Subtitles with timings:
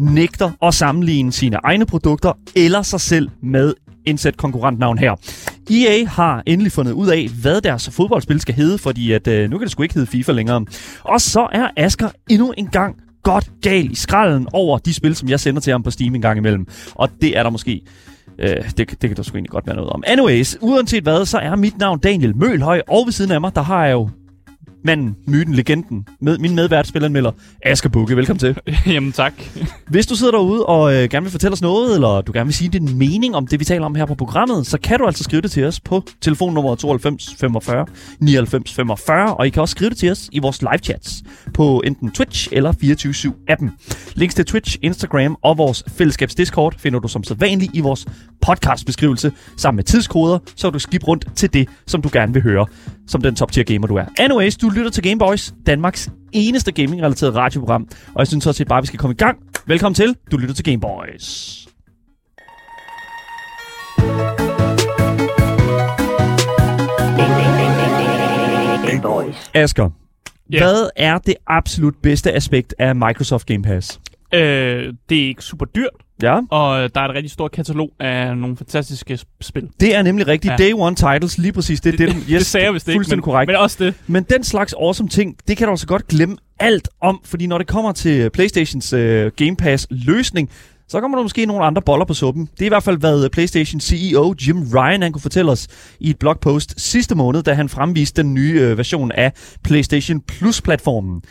[0.00, 3.74] nægter at sammenligne sine egne produkter eller sig selv med
[4.06, 5.14] indsæt konkurrentnavn her.
[5.70, 9.58] EA har endelig fundet ud af, hvad deres fodboldspil skal hedde, fordi at, øh, nu
[9.58, 10.64] kan det sgu ikke hedde FIFA længere.
[11.02, 15.28] Og så er Asker endnu en gang godt gal i skralden over de spil, som
[15.28, 16.66] jeg sender til ham på Steam en gang imellem.
[16.94, 17.82] Og det er der måske
[18.42, 20.02] Øh, det, det kan der sgu egentlig godt være noget om.
[20.06, 23.62] Anyways, uanset hvad, så er mit navn Daniel Mølhøj, og ved siden af mig, der
[23.62, 24.08] har jeg jo
[24.84, 28.16] manden, myten, legenden, med, min medvært, spilleranmelder, Asger Bukke.
[28.16, 28.56] Velkommen til.
[28.94, 29.32] Jamen tak.
[29.88, 32.54] Hvis du sidder derude og øh, gerne vil fortælle os noget, eller du gerne vil
[32.54, 35.24] sige din mening om det, vi taler om her på programmet, så kan du altså
[35.24, 37.86] skrive det til os på telefonnummer 92 45
[38.20, 41.22] 99 45, og I kan også skrive det til os i vores live chats
[41.54, 43.70] på enten Twitch eller 24 appen
[44.14, 48.06] Links til Twitch, Instagram og vores fællesskabs Discord finder du som sædvanligt i vores
[48.42, 52.66] podcastbeskrivelse sammen med tidskoder, så du skip rundt til det, som du gerne vil høre,
[53.10, 54.04] som den top tier gamer du er.
[54.18, 58.82] Anyways, du lytter til Gameboys, Danmarks eneste gaming-relateret radioprogram, og jeg synes også, at bare
[58.82, 59.38] vi skal komme i gang.
[59.66, 61.56] Velkommen til, du lytter til Gameboys.
[69.54, 69.90] Asger,
[70.52, 70.58] Ja.
[70.58, 74.00] hvad er det absolut bedste aspekt af Microsoft Game Pass?
[74.34, 74.40] Øh,
[75.08, 75.88] det er ikke super dyrt,
[76.22, 79.68] Ja, og der er et rigtig stort katalog af nogle fantastiske sp- spil.
[79.80, 80.52] det er nemlig rigtigt.
[80.52, 80.56] Ja.
[80.56, 81.80] Day One Titles, lige præcis.
[81.80, 83.48] Det, det, det, det sagde jeg vist ikke, fuldstændig men, korrekt.
[83.48, 83.94] men også det.
[84.06, 87.58] Men den slags awesome ting, det kan du altså godt glemme alt om, fordi når
[87.58, 90.50] det kommer til PlayStations øh, Game Pass løsning,
[90.88, 92.48] så kommer der måske nogle andre boller på suppen.
[92.54, 95.68] Det er i hvert fald, hvad PlayStation CEO Jim Ryan han kunne fortælle os
[96.00, 99.32] i et blogpost sidste måned, da han fremviste den nye øh, version af
[99.64, 101.22] PlayStation Plus-platformen.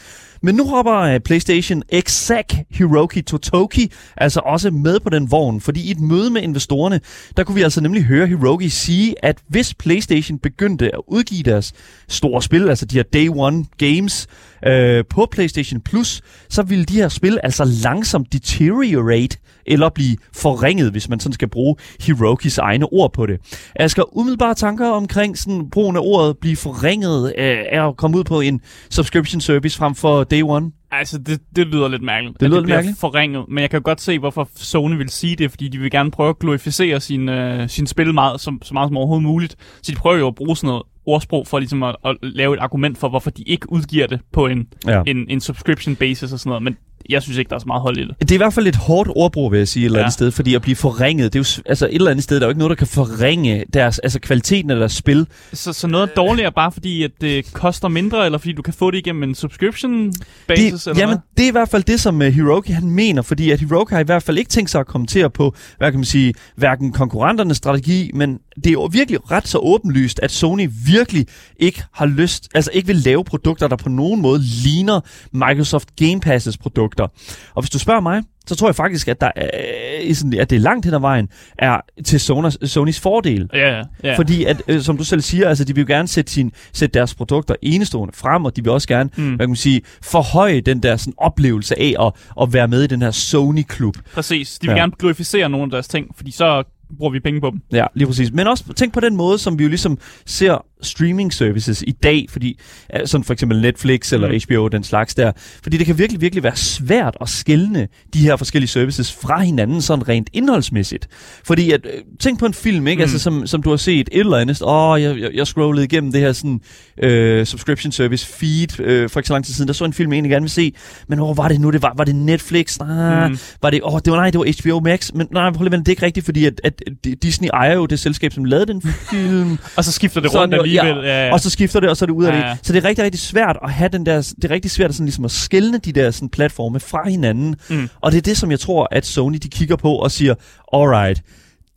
[0.41, 5.81] Men nu hopper øh, PlayStation exec Hiroki Totoki altså også med på den vogn, fordi
[5.81, 7.01] i et møde med investorerne,
[7.37, 11.73] der kunne vi altså nemlig høre Hiroki sige, at hvis PlayStation begyndte at udgive deres
[12.07, 14.27] store spil, altså de her Day One Games,
[14.65, 20.91] øh, på PlayStation Plus, så ville de her spil altså langsomt deteriorate eller blive forringet,
[20.91, 23.39] hvis man sådan skal bruge Hirokis egne ord på det.
[23.75, 28.23] Asger, umiddelbare tanker omkring sådan brugen af ordet blive forringet øh, er at komme ud
[28.23, 30.71] på en subscription service frem for Day One?
[30.91, 32.39] Altså, det, det lyder lidt mærkeligt.
[32.39, 32.99] Det lyder det lidt mærkeligt.
[32.99, 33.45] forringet.
[33.49, 36.29] Men jeg kan godt se, hvorfor Sony vil sige det, fordi de vil gerne prøve
[36.29, 39.55] at glorificere sin, øh, sin spil meget, som, så meget som overhovedet muligt.
[39.81, 42.59] Så de prøver jo at bruge sådan noget ordsprog for ligesom at, at lave et
[42.59, 45.01] argument for, hvorfor de ikke udgiver det på en, Ja.
[45.07, 46.63] en, en subscription basis og sådan noget.
[46.63, 46.77] Men
[47.09, 48.15] jeg synes ikke, der er så meget hold i det.
[48.19, 50.11] Det er i hvert fald et hårdt ordbrug, vil jeg sige, et eller andet Ja.
[50.13, 52.47] sted, fordi at blive forringet, det er jo, altså et eller andet sted, der er
[52.47, 55.27] jo ikke noget, der kan forringe deres, altså kvaliteten af deres spil.
[55.53, 58.73] Så, så noget er dårligere bare fordi, at det koster mindre, eller fordi du kan
[58.73, 60.13] få det igennem en subscription
[60.47, 61.21] basis, det, eller jamen, hvad?
[61.37, 63.99] det er i hvert fald det, som uh, Hiroki han mener, fordi at Hiroki har
[63.99, 67.57] i hvert fald ikke tænkt sig at kommentere på, hvad kan man sige, hverken konkurrenternes
[67.57, 71.25] strategi, men det er jo virkelig ret så åbenlyst, at Sony virkelig
[71.57, 76.19] ikke har lyst, altså ikke vil lave produkter, der på nogen måde ligner Microsoft Game
[76.19, 77.07] Passes produkter.
[77.55, 80.61] Og hvis du spørger mig, så tror jeg faktisk, at, der er, sådan, at det
[80.61, 81.27] langt hen ad vejen
[81.57, 83.49] er til Sonys, Sonys fordel.
[83.53, 84.17] Ja, ja, ja.
[84.17, 86.99] Fordi, at, øh, som du selv siger, altså, de vil jo gerne sætte, sin, sætte
[86.99, 89.27] deres produkter enestående frem, og de vil også gerne, mm.
[89.27, 92.87] Hvad kan man sige, forhøje den der sådan, oplevelse af at, at være med i
[92.87, 93.97] den her Sony-klub.
[94.13, 94.59] Præcis.
[94.59, 94.79] De vil ja.
[94.79, 96.63] gerne glorificere nogle af deres ting, fordi så
[96.97, 97.61] bruger vi penge på dem.
[97.71, 98.31] Ja, lige præcis.
[98.31, 102.25] Men også tænk på den måde, som vi jo ligesom ser streaming services i dag,
[102.29, 102.59] fordi
[102.95, 104.39] øh, sådan for eksempel Netflix eller Mm.
[104.47, 105.31] HBO, den slags der.
[105.63, 109.81] Fordi det kan virkelig, virkelig være svært at skelne de her forskellige services fra hinanden
[109.81, 111.07] sådan rent indholdsmæssigt.
[111.43, 112.97] Fordi at, øh, tænk på en film, ikke?
[112.97, 112.99] Mm.
[112.99, 113.01] Mm.
[113.01, 114.61] Altså, som, som du har set et eller andet.
[114.61, 116.61] Åh, oh, jeg, jeg, jeg scrollede igennem det her sådan,
[117.03, 119.67] øh, subscription service feed øh, for ikke så lang tid siden.
[119.67, 120.73] Der så en film, jeg egentlig gerne vil se.
[121.07, 121.71] Men hvor var det nu?
[121.71, 122.79] Det var, var det Netflix?
[122.79, 123.31] Nej, mm.
[123.31, 123.39] Mm.
[123.61, 125.11] var det, åh, det var, nej, det var HBO Max.
[125.13, 126.83] Men nej, prøv lige, det er ikke rigtigt, fordi at, at
[127.23, 129.57] Disney ejer jo det selskab, som lavede den film.
[129.77, 131.03] Og så skifter det rundt alligevel.
[131.05, 131.09] ja.
[131.19, 131.33] Ja, ja.
[131.33, 132.43] Og så skifter det, og så er det ud af Ja, det.
[132.43, 132.57] ja.
[132.63, 134.95] Så det er rigtig, rigtig svært at have den der, det er rigtig svært at,
[134.95, 137.55] sådan, ligesom at skille de der sådan, platforme fra hinanden.
[137.69, 137.89] Mm.
[138.01, 140.35] Og det er det, som jeg tror, at Sony de kigger på og siger,
[140.73, 141.21] alright,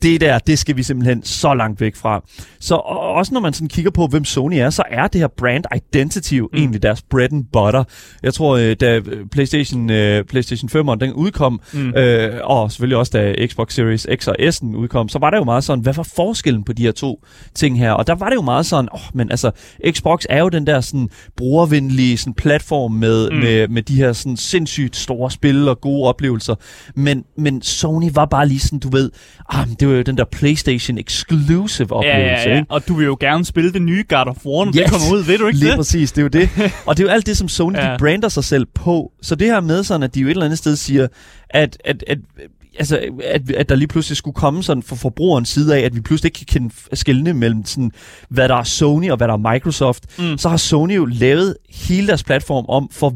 [0.03, 2.23] det der, det skal vi simpelthen så langt væk fra.
[2.59, 5.27] Så og også når man sådan kigger på, hvem Sony er, så er det her
[5.27, 6.47] brand identity mm.
[6.53, 7.83] egentlig deres bread and butter.
[8.23, 11.89] Jeg tror, øh, da øh, PlayStation, øh, PlayStation 5'eren den udkom, Mm.
[11.89, 15.43] øh, og selvfølgelig også da Xbox Series X og S'en udkom, så var der jo
[15.43, 17.23] meget sådan, hvad var forskellen på de her to
[17.55, 17.91] ting her?
[17.91, 19.51] Og der var det jo meget sådan, åh, men altså,
[19.91, 23.37] Xbox er jo den der sådan brugervenlige sådan platform med, mm.
[23.37, 26.55] Med, med de her sådan sindssygt store spil og gode oplevelser.
[26.95, 29.11] Men, men Sony var bare lige sådan, du ved,
[29.49, 32.55] ah, det var jo den der PlayStation exclusive Ja, oplevelse, ja, ja.
[32.59, 32.71] ikke?
[32.71, 34.75] Og du vil jo gerne spille det nye God of War, når Yes.
[34.75, 35.77] det kommer ud, ved du ikke Lige det?
[35.77, 36.49] præcis, det er jo det.
[36.87, 37.81] Og det er jo alt det, som Sony ja.
[37.81, 37.97] de Ja.
[37.97, 39.11] brander sig selv på.
[39.21, 41.07] Så det her med sådan, at de jo et eller andet sted siger,
[41.49, 42.17] at, at, at
[42.79, 46.01] altså, at, at der lige pludselig skulle komme sådan fra forbrugerens side af, at vi
[46.01, 47.91] pludselig ikke kan kende skille mellem sådan,
[48.29, 50.37] hvad der er Sony og hvad der er Microsoft, mm.
[50.37, 53.13] så har Sony jo lavet hele deres platform om for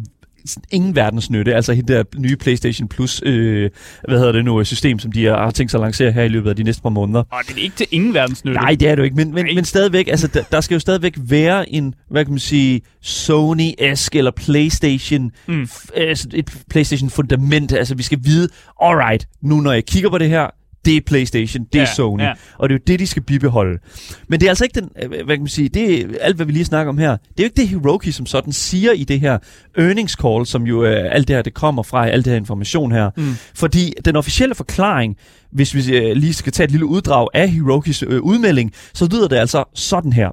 [0.71, 1.55] ingen verdens nytte.
[1.55, 3.69] Altså det der nye PlayStation Plus, øh,
[4.07, 6.49] hvad hedder det nu, system, som de har tænkt sig at lancere her i løbet
[6.49, 7.23] af de næste par måneder.
[7.31, 8.59] Og det er ikke til ingen verdens nytte.
[8.59, 10.79] Nej, det er det jo ikke, men, men, men stadigvæk, altså der, der skal jo
[10.79, 15.63] stadigvæk være en, hvad kan man sige, Sony-esk eller PlayStation, mm.
[15.63, 17.73] f- altså et PlayStation-fundament.
[17.73, 18.49] Altså vi skal vide,
[18.81, 20.47] alright, nu når jeg kigger på det her,
[20.87, 22.33] det er PlayStation, det er ja, Sony, ja.
[22.57, 23.79] og det er jo det, de skal bibeholde.
[24.27, 26.45] Men det er altså ikke den, øh, hvad kan man sige, det er alt, hvad
[26.45, 27.11] vi lige snakker om her.
[27.11, 29.37] Det er jo ikke det, Hiroki som sådan siger i det her
[29.77, 32.91] earnings call, som jo øh, alt det her, det kommer fra, alt det her information
[32.91, 33.09] her.
[33.17, 33.35] Mm.
[33.55, 35.15] Fordi den officielle forklaring,
[35.51, 39.27] hvis vi øh, lige skal tage et lille uddrag af Hirokis øh, udmelding, så lyder
[39.27, 40.29] det altså sådan her.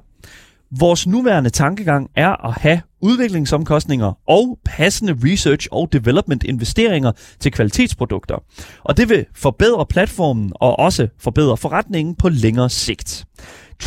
[0.79, 8.43] Vores nuværende tankegang er at have udviklingsomkostninger og passende research og development investeringer til kvalitetsprodukter.
[8.83, 13.25] Og det vil forbedre platformen og også forbedre forretningen på længere sigt.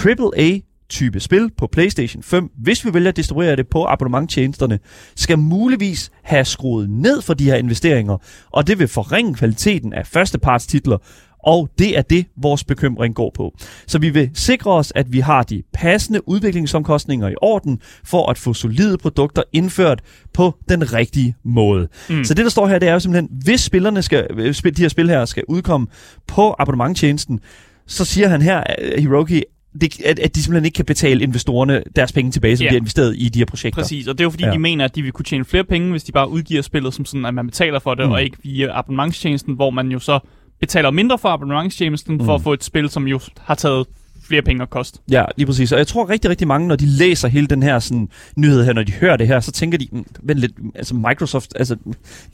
[0.07, 4.79] AAA type spil på PlayStation 5, hvis vi vælger at distribuere det på abonnementtjenesterne,
[5.17, 8.17] skal muligvis have skruet ned for de her investeringer,
[8.51, 10.99] og det vil forringe kvaliteten af førstepartstitler
[11.45, 13.57] og det er det, vores bekymring går på.
[13.87, 18.39] Så vi vil sikre os, at vi har de passende udviklingsomkostninger i orden, for at
[18.39, 20.01] få solide produkter indført
[20.33, 21.89] på den rigtige måde.
[22.11, 22.25] Mm.
[22.25, 24.27] Så det, der står her, det er jo simpelthen, hvis spillerne skal,
[24.77, 25.87] de her spil her skal udkomme
[26.27, 27.41] på abonnementtjenesten,
[27.87, 28.63] så siger han her,
[28.99, 29.43] Hiroki,
[29.81, 32.71] det, at, at de simpelthen ikke kan betale investorerne deres penge tilbage, som yeah.
[32.71, 33.83] de har investeret i de her projekter.
[33.83, 34.53] Præcis, og det er jo fordi, ja.
[34.53, 37.05] de mener, at de vil kunne tjene flere penge, hvis de bare udgiver spillet som
[37.05, 38.13] sådan, at man betaler for det, mm.
[38.13, 40.19] og ikke via abonnementstjenesten, hvor man jo så
[40.61, 42.25] betaler mindre for abonnementstjenesten mm.
[42.25, 43.87] for at få et spil, som jo har taget
[44.29, 44.99] flere penge at koste.
[45.11, 45.73] Ja, lige præcis.
[45.73, 48.73] Og jeg tror rigtig, rigtig mange, når de læser hele den her sådan, nyhed her,
[48.73, 51.77] når de hører det her, så tænker de, mm, vent lidt, altså Microsoft, altså,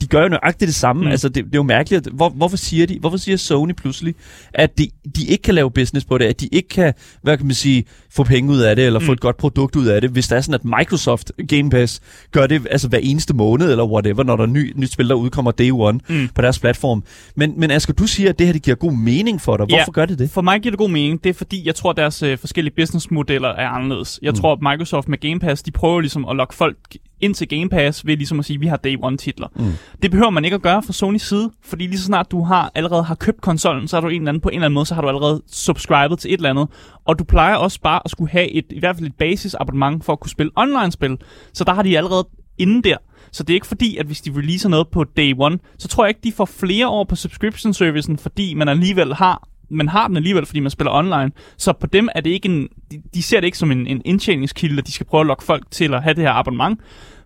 [0.01, 1.01] de gør jo nøjagtigt det samme.
[1.05, 1.11] Mm.
[1.11, 2.07] Altså, det, det, er jo mærkeligt.
[2.07, 4.15] Hvor, hvorfor siger de, hvorfor siger Sony pludselig,
[4.53, 7.45] at de, de ikke kan lave business på det, at de ikke kan, hvad kan
[7.45, 9.05] man sige, få penge ud af det, eller mm.
[9.05, 12.01] få et godt produkt ud af det, hvis det er sådan, at Microsoft Game Pass
[12.31, 15.15] gør det altså hver eneste måned, eller whatever, når der er ny, nyt spil, der
[15.15, 16.29] udkommer day one mm.
[16.35, 17.03] på deres platform.
[17.35, 19.65] Men, men Asger, du siger, at det her det giver god mening for dig.
[19.65, 20.29] Hvorfor ja, gør det det?
[20.29, 21.23] For mig giver det god mening.
[21.23, 24.19] Det er fordi, jeg tror, at deres øh, forskellige businessmodeller er anderledes.
[24.21, 24.35] Jeg mm.
[24.35, 26.77] tror, at Microsoft med Game Pass, de prøver ligesom at lokke folk
[27.21, 29.47] ind til Game Pass ved ligesom at sige, at vi har day one titler.
[29.55, 29.71] Mm.
[30.01, 32.71] Det behøver man ikke at gøre fra Sonys side, fordi lige så snart du har
[32.75, 34.85] allerede har købt konsollen, så har du en eller anden, på en eller anden måde,
[34.85, 36.67] så har du allerede subscribet til et eller andet.
[37.05, 40.13] Og du plejer også bare at skulle have et, i hvert fald et basisabonnement for
[40.13, 41.17] at kunne spille online-spil.
[41.53, 42.27] Så der har de allerede
[42.57, 42.97] inden der.
[43.31, 46.05] Så det er ikke fordi, at hvis de releaser noget på day one, så tror
[46.05, 50.17] jeg ikke, de får flere år på subscription-servicen, fordi man alligevel har man har den
[50.17, 51.31] alligevel, fordi man spiller online.
[51.57, 54.01] Så på dem er det ikke en, de, de ser det ikke som en, en
[54.05, 56.79] indtjeningskilde, at de skal prøve at lokke folk til at have det her abonnement.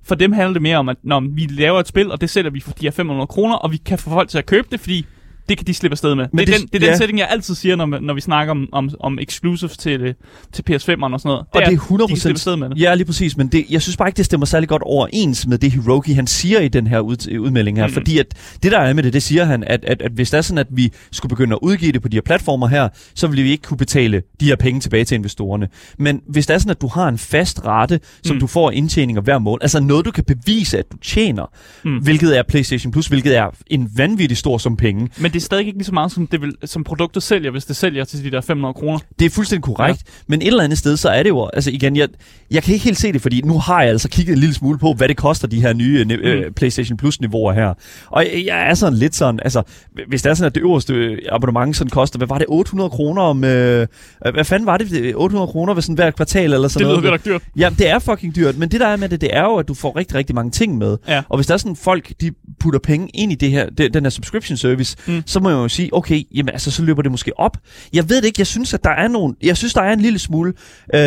[0.03, 2.51] For dem handler det mere om, at når vi laver et spil, og det sælger
[2.51, 4.79] vi for de her 500 kroner, og vi kan få folk til at købe det,
[4.79, 5.05] fordi
[5.49, 6.27] det kan de slippe afsted med.
[6.33, 6.91] Men det, det, den, det er ja.
[6.91, 10.15] den setting, jeg altid siger, når, når vi snakker om, om, om exclusives til,
[10.53, 11.45] til PS5'eren og sådan noget.
[11.53, 12.81] Det og det er 100% de kan afsted med det.
[12.81, 15.57] Ja, lige præcis, men det, jeg synes bare ikke, det stemmer særlig godt overens med
[15.57, 17.87] det Hiroki, han siger i den her ud, udmelding her.
[17.87, 17.93] Mm.
[17.93, 18.25] Fordi at
[18.63, 20.57] det, der er med det, det siger han, at, at, at hvis det er sådan,
[20.57, 23.51] at vi skulle begynde at udgive det på de her platformer her, så ville vi
[23.51, 25.67] ikke kunne betale de her penge tilbage til investorerne.
[25.97, 28.39] Men hvis det er sådan, at du har en fast rate, som mm.
[28.39, 31.51] du får indtjeninger hver måned, altså noget, du kan bevise, at du tjener,
[31.83, 31.97] mm.
[31.97, 35.09] hvilket er PlayStation Plus, hvilket er en vanvittig stor sum penge.
[35.17, 37.65] Men det er stadig ikke lige så meget som, det vil, som produktet sælger, hvis
[37.65, 38.99] det sælger til de der 500 kroner.
[39.19, 40.11] Det er fuldstændig korrekt, ja.
[40.27, 42.07] men et eller andet sted, så er det jo, altså igen, jeg,
[42.51, 44.79] jeg kan ikke helt se det, fordi nu har jeg altså kigget en lille smule
[44.79, 46.11] på, hvad det koster, de her nye mm.
[46.11, 47.73] øh, PlayStation Plus-niveauer her.
[48.07, 49.63] Og jeg, jeg er sådan lidt sådan, altså,
[50.07, 53.21] hvis det er sådan, at det øverste abonnement sådan koster, hvad var det, 800 kroner
[53.21, 53.87] om, øh,
[54.33, 57.19] hvad fanden var det, 800 kroner ved sådan hver kvartal eller sådan det noget?
[57.21, 57.47] Det lyder dyrt.
[57.57, 59.67] Ja, det er fucking dyrt, men det der er med det, det er jo, at
[59.67, 60.97] du får rigtig, rigtig mange ting med.
[61.07, 61.23] Ja.
[61.29, 64.05] Og hvis der er sådan folk, de putter penge ind i det her, det, den
[64.05, 65.18] her subscription service, mm.
[65.19, 65.27] Mm.
[65.27, 67.57] så må jeg jo sige, okay, jamen altså, så løber det måske op.
[67.93, 70.01] Jeg ved det ikke, jeg synes, at der er nogen, jeg synes, der er en
[70.01, 70.53] lille smule,
[70.93, 70.99] øh,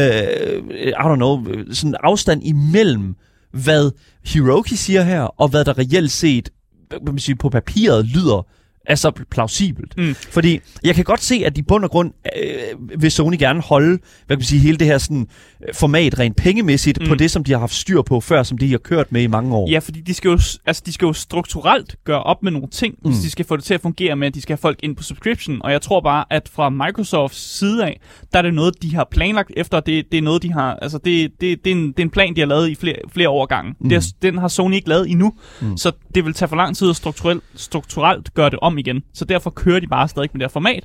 [0.89, 3.15] I don't know, sådan afstand imellem,
[3.53, 3.91] hvad
[4.27, 6.49] Hiroki siger her, og hvad der reelt set,
[6.89, 8.47] hvad man siger, på papiret lyder
[8.87, 9.99] er så plausibelt.
[9.99, 10.15] Mm.
[10.15, 12.13] Fordi jeg kan godt se, at i bund og grund
[12.43, 15.27] øh, vil Sony gerne holde, hvad kan man sige, hele det her sådan,
[15.69, 17.07] øh, format rent pengemæssigt mm.
[17.09, 19.27] på det, som de har haft styr på før, som de har kørt med i
[19.27, 19.71] mange år.
[19.71, 22.95] Ja, fordi de skal jo, altså, de skal jo strukturelt gøre op med nogle ting,
[23.05, 23.11] mm.
[23.11, 24.97] hvis de skal få det til at fungere med, at de skal have folk ind
[24.97, 25.63] på subscription.
[25.63, 28.01] Og jeg tror bare, at fra Microsofts side af,
[28.33, 29.81] der er det noget, de har planlagt efter.
[29.81, 32.11] Det, det er noget, de har, altså det, det, det, er en, det er en
[32.11, 33.75] plan, de har lavet i flere, flere år gange.
[33.81, 33.89] Mm.
[33.89, 35.77] Det, den har Sony ikke lavet endnu, mm.
[35.77, 39.03] så det vil tage for lang tid at strukturelt, strukturelt gøre det om om igen.
[39.15, 40.85] Så derfor kører de bare stadig med det her format.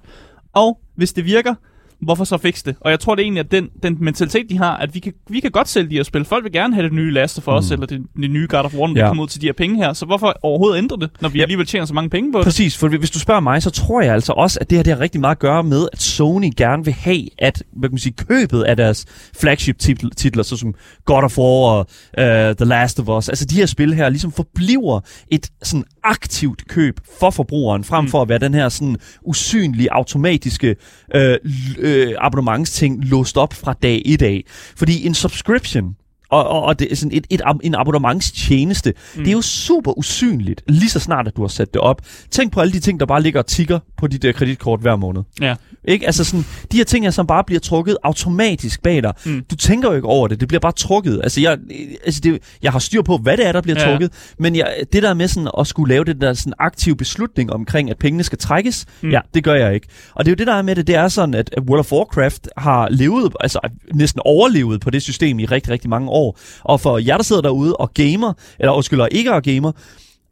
[0.54, 1.54] Og hvis det virker,
[2.02, 2.76] hvorfor så fikse det?
[2.82, 5.14] Og jeg tror det er egentlig, at den, den mentalitet, de har, at vi kan,
[5.30, 6.26] vi kan godt sælge de her spil.
[6.26, 7.74] Folk vil gerne have det nye Last of Us, mm.
[7.74, 9.00] eller det, det nye God of War, Ja.
[9.02, 9.08] ja.
[9.08, 9.94] kommer ud til de her penge her.
[9.94, 11.44] Så hvorfor overhovedet ændre det, når vi Ja.
[11.44, 12.46] alligevel tjener så mange penge på det?
[12.46, 14.94] Præcis, for hvis du spørger mig, så tror jeg altså også, at det her det
[14.94, 18.00] har rigtig meget at gøre med, at Sony gerne vil have, at hvad kan man
[18.00, 19.06] sige, købet af deres
[19.40, 20.76] flagship-titler, såsom
[21.06, 21.80] God of War og
[22.18, 25.00] uh, The Last of Us, altså de her spil her, ligesom forbliver
[25.32, 28.10] et sådan aktivt køb for forbrugeren, frem Mm.
[28.10, 30.76] for at være den her sådan usynlige, automatiske
[31.16, 31.38] øh,
[31.78, 34.44] øh, abonnementsting låst op fra dag et af.
[34.78, 35.96] Fordi en subscription,
[36.30, 39.24] og, og, og det er sådan et, et, en abonnementstjeneste, mm.
[39.24, 42.02] det er jo super usynligt, lige så snart, at du har sat det op.
[42.32, 44.96] Tænk på alle de ting, der bare ligger og tigger på dit uh, kreditkort hver
[44.96, 45.22] måned.
[45.42, 45.56] Ja.
[45.88, 46.06] Ikke?
[46.06, 49.14] Altså sådan, de her ting her, som bare bliver trukket automatisk bag dig.
[49.26, 49.44] Mm.
[49.52, 51.20] Du tænker jo ikke over det, det bliver bare trukket.
[51.24, 51.58] Altså, jeg,
[52.06, 53.90] altså det, jeg har styr på, hvad det er, der bliver Ja.
[53.92, 57.54] trukket, men jeg, det der med sådan at skulle lave det der sådan aktive beslutning
[57.54, 59.10] omkring, at pengene skal trækkes, mm.
[59.10, 59.88] Ja, det gør jeg ikke.
[60.16, 61.80] Og det er jo det, der er med det, det er sådan, at at World
[61.80, 63.60] of Warcraft har levet, altså
[63.94, 66.17] næsten overlevet på det system i rigtig, rigtig mange år.
[66.64, 69.72] Og for jer, der sidder derude og gamer, eller undskyld, og ikke er gamer,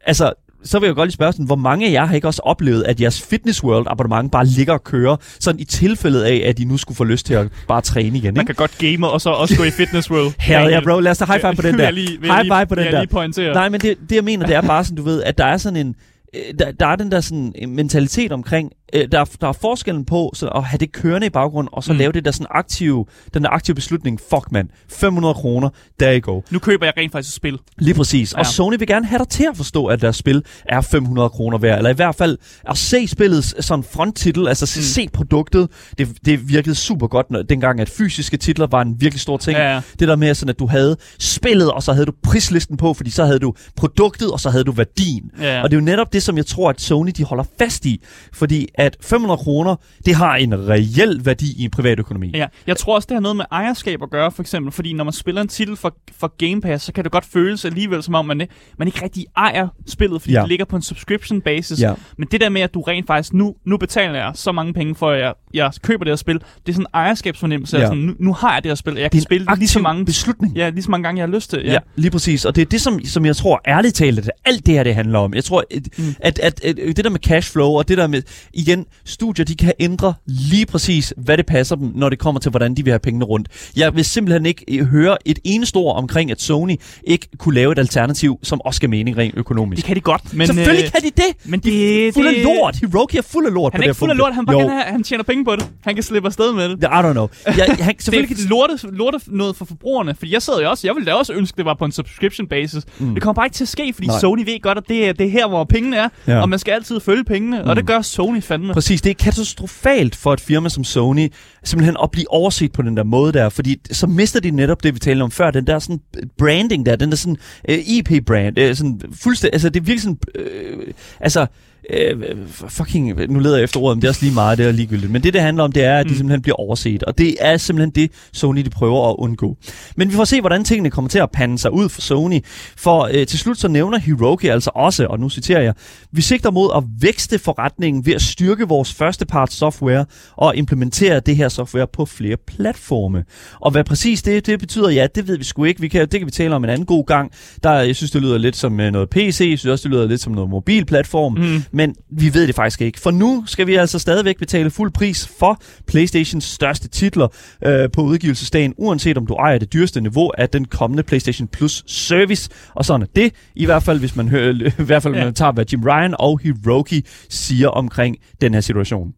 [0.06, 0.32] altså,
[0.64, 2.82] så vil jeg godt lige spørge sådan, hvor mange af jer har ikke også oplevet,
[2.84, 6.64] at jeres Fitness World abonnement bare ligger og kører, sådan i tilfældet af, at I
[6.64, 8.46] nu skulle få lyst til at bare træne igen, Man ikke?
[8.46, 10.32] kan godt game og så også gå i Fitness World.
[10.40, 11.00] Hell yeah, bro.
[11.00, 11.90] Lad os da high five på den der.
[11.90, 12.98] lige, High five på den der.
[13.00, 13.54] lige pointere.
[13.54, 15.56] Nej, men det, det jeg mener, det er bare sådan, du ved, at der er
[15.56, 15.94] sådan en,
[16.34, 19.52] øh, der, der er den der sådan en mentalitet omkring, øh, der, er, der er
[19.52, 21.98] forskellen på så at have det kørende i baggrunden, og så Mm.
[21.98, 25.68] lave det der sådan aktive, den der aktive beslutning, fuck man, 500 kroner,
[26.00, 26.40] there you go.
[26.50, 27.58] Nu køber jeg rent faktisk et spil.
[27.78, 28.32] Lige præcis.
[28.32, 28.38] Ja.
[28.38, 28.50] Og Ja.
[28.50, 31.78] Sony vil gerne have dig til at forstå, at deres spil er 500 kroner værd.
[31.78, 32.38] Eller i hvert fald
[32.68, 34.82] at se spillets sådan fronttitel, altså mm.
[34.82, 35.68] se produktet.
[35.98, 39.58] Det, det virkede super godt, når, dengang at fysiske titler var en virkelig stor ting.
[39.58, 39.80] Ja, ja.
[39.98, 43.10] Det der med, sådan, at du havde spillet, og så havde du prislisten på, fordi
[43.10, 45.30] så havde du produktet, og så havde du værdien.
[45.40, 45.62] Ja.
[45.62, 48.02] Og det er jo netop det, som jeg tror, at Sony de holder fast i.
[48.32, 52.30] Fordi at 500 kroner, det har en reel værdi i en privatøkonomi.
[52.34, 55.04] Ja, jeg tror også, det har noget med ejerskab at gøre, for eksempel, fordi når
[55.04, 58.14] man spiller en titel for, for Game Pass, så kan det godt føles alligevel, som
[58.14, 58.46] om man,
[58.78, 60.40] man ikke rigtig ejer spillet, fordi Ja.
[60.40, 61.80] det ligger på en subscription basis.
[61.80, 61.94] Ja.
[62.18, 64.94] Men det der med, at du rent faktisk, nu, nu betaler jeg så mange penge
[64.94, 67.78] for, at jeg, jeg køber det her spil, det er sådan en ejerskabsfornemmelse.
[67.78, 67.86] Ja.
[67.86, 69.78] Sådan, nu, nu har jeg det her spil, og jeg kan spille det lige så
[69.78, 70.56] mange, beslutning.
[70.56, 71.62] ja, lige så mange gange, jeg har lyst til.
[71.64, 71.72] Ja.
[71.72, 72.44] ja, lige præcis.
[72.44, 74.94] Og det er det, som, som jeg tror ærligt talt, at alt det her, det
[74.94, 75.34] handler om.
[75.34, 76.04] Jeg tror, at, mm.
[76.20, 78.22] at, at, at, det der med cashflow, og det der med,
[78.66, 82.50] igen, studier, de kan ændre lige præcis, hvad det passer dem, når det kommer til,
[82.50, 83.48] hvordan de vil have pengene rundt.
[83.76, 87.72] Jeg vil simpelthen ikke øh, høre et eneste ord omkring, at Sony ikke kunne lave
[87.72, 89.76] et alternativ, som også skal mening rent økonomisk.
[89.76, 90.46] Det kan de godt, men...
[90.46, 91.50] Selvfølgelig øh, kan de det!
[91.50, 92.76] Men det, Fuld af lort!
[92.76, 94.60] Hiroki er fuld af lort Han på er det ikke fuld af lort, han, bare
[94.60, 95.66] have, han tjener penge på det.
[95.84, 96.82] Han kan slippe afsted med det.
[96.82, 97.28] I don't know.
[97.46, 100.70] Jeg, han, selvfølgelig det kan er lorte, lorte noget for forbrugerne, fordi jeg sidder jo
[100.70, 102.84] også, jeg ville da også ønske, det var på en subscription basis.
[102.98, 103.14] Mm.
[103.14, 104.18] Det kommer bare ikke til at ske, fordi Nej.
[104.18, 106.40] Sony ved godt, at det er, det er her, hvor pengene er, Ja.
[106.40, 107.68] og man skal altid følge pengene, mm.
[107.68, 108.74] og det gør Sony fandme.
[108.74, 111.32] Præcis, det er katastrofalt for et firma som Sony,
[111.64, 114.94] simpelthen at blive overset på den der måde der, fordi så mister de netop det,
[114.94, 117.36] vi talte om før, den der sådan øh, branding der, den der sådan
[117.68, 121.46] øh, IP-brand, uh, øh, sådan fuldstændig, altså det er virkelig sådan, øh, altså,
[121.94, 122.36] uh,
[122.68, 125.12] fucking, nu leder jeg efter ordet, men det er også lige meget, det er ligegyldigt,
[125.12, 126.16] men det det handler om, det er, at de Mm.
[126.16, 129.56] simpelthen bliver overset, og det er simpelthen det, Sony de prøver at undgå.
[129.96, 132.40] Men vi får se, hvordan tingene kommer til at pande sig ud for Sony,
[132.76, 135.74] for uh, til slut så nævner Hiroki altså også, og nu citerer jeg,
[136.12, 140.04] vi sigter mod at vækste forretningen ved at styrke vores førsteparts software
[140.36, 143.24] og implementere det her software på flere platforme.
[143.60, 145.80] Og hvad præcis det, det betyder, ja, det ved vi sgu ikke.
[145.80, 147.32] Vi kan, det kan vi tale om en anden god gang.
[147.62, 150.06] Der, jeg synes, det lyder lidt som øh, noget PC, jeg synes også, det lyder
[150.06, 151.62] lidt som noget mobilplatform, Mm.
[151.76, 153.00] Men vi ved det faktisk ikke.
[153.00, 157.28] For nu skal vi altså stadigvæk betale fuld pris for PlayStations største titler
[157.64, 161.84] øh, på udgivelsesdagen, uanset om du ejer det dyreste niveau af den kommende PlayStation Plus
[161.86, 162.50] service.
[162.74, 164.52] Og sådan er det, i hvert fald hvis man, hører,
[164.82, 165.24] i hvert fald, ja.
[165.24, 169.12] Man tager, hvad Jim Ryan og Hiroki siger omkring den her situation.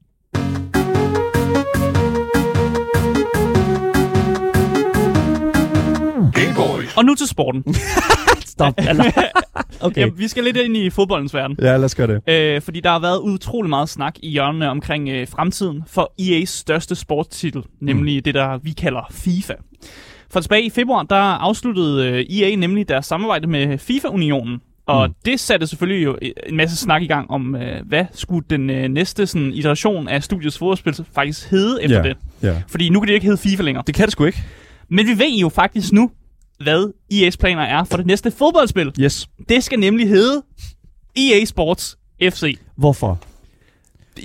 [6.96, 7.64] Og nu til sporten.
[8.58, 8.74] Stop.
[8.88, 9.04] Eller,
[9.80, 10.00] okay.
[10.00, 11.56] Ja, vi skal lidt ind i fodboldens verden.
[11.62, 12.32] Ja, lad os gøre det.
[12.32, 16.44] Øh, fordi der har været utrolig meget snak i hjørnene omkring øh, fremtiden for EA's
[16.46, 18.22] største sportstitel, nemlig mm.
[18.22, 19.54] det, der vi kalder FIFA.
[20.30, 24.60] For tilbage i februar, der afsluttede øh, EA nemlig deres samarbejde med FIFA-unionen.
[24.86, 25.14] Og Mm.
[25.24, 28.88] det satte selvfølgelig jo en masse snak i gang om, øh, hvad skulle den øh,
[28.88, 32.02] næste sådan, iteration af studiets fodboldspil faktisk hedde efter Ja.
[32.02, 32.16] det.
[32.42, 32.62] Ja.
[32.68, 33.84] Fordi nu kan det ikke hedde FIFA længere.
[33.86, 34.38] Det kan det sgu ikke.
[34.88, 36.10] Men vi ved jo faktisk nu,
[36.62, 38.92] hvad EA's planer er for det næste fodboldspil.
[39.00, 39.28] Yes.
[39.48, 40.42] Det skal nemlig hedde
[41.16, 42.58] EA Sports FC.
[42.76, 43.20] Hvorfor?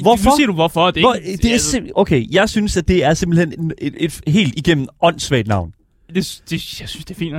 [0.01, 0.29] Hvorfor?
[0.29, 0.91] Nu siger du hvorfor.
[0.91, 3.71] Det er, Hvor, ikke, det er altså, okay, jeg synes, at det er simpelthen en-
[3.77, 5.73] et, et, et helt igennem åndssvagt navn.
[6.15, 7.35] det, det, jeg synes, det er fint.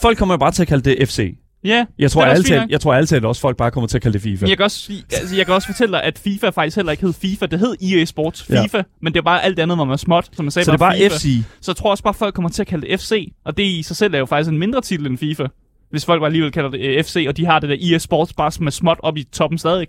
[0.00, 1.34] Folk kommer jo bare til at kalde det FC.
[1.64, 2.24] Ja, Jeg tror
[2.60, 2.70] nok.
[2.70, 4.46] jeg tror altid også, folk bare kommer til at kalde det FIFA.
[4.48, 7.12] Jeg kan, også, altså, jeg kan også fortælle dig, at FIFA faktisk heller ikke hed
[7.12, 7.46] FIFA.
[7.46, 8.62] Det hed EA Sports Ja.
[8.64, 10.64] FIFA, men det er bare alt andet, hvor man er småt, som jeg sagde.
[10.64, 11.16] Så det er bare FIFA.
[11.16, 11.26] FC.
[11.60, 13.62] Så jeg tror også bare, at folk kommer til at kalde det FC, og det
[13.62, 15.46] i sig selv er jo faktisk en mindre titel end FIFA.
[15.90, 18.32] Hvis folk bare alligevel kalder det øh, FC, og de har det der EA Sports
[18.32, 19.86] bare som er småt op i toppen stadig,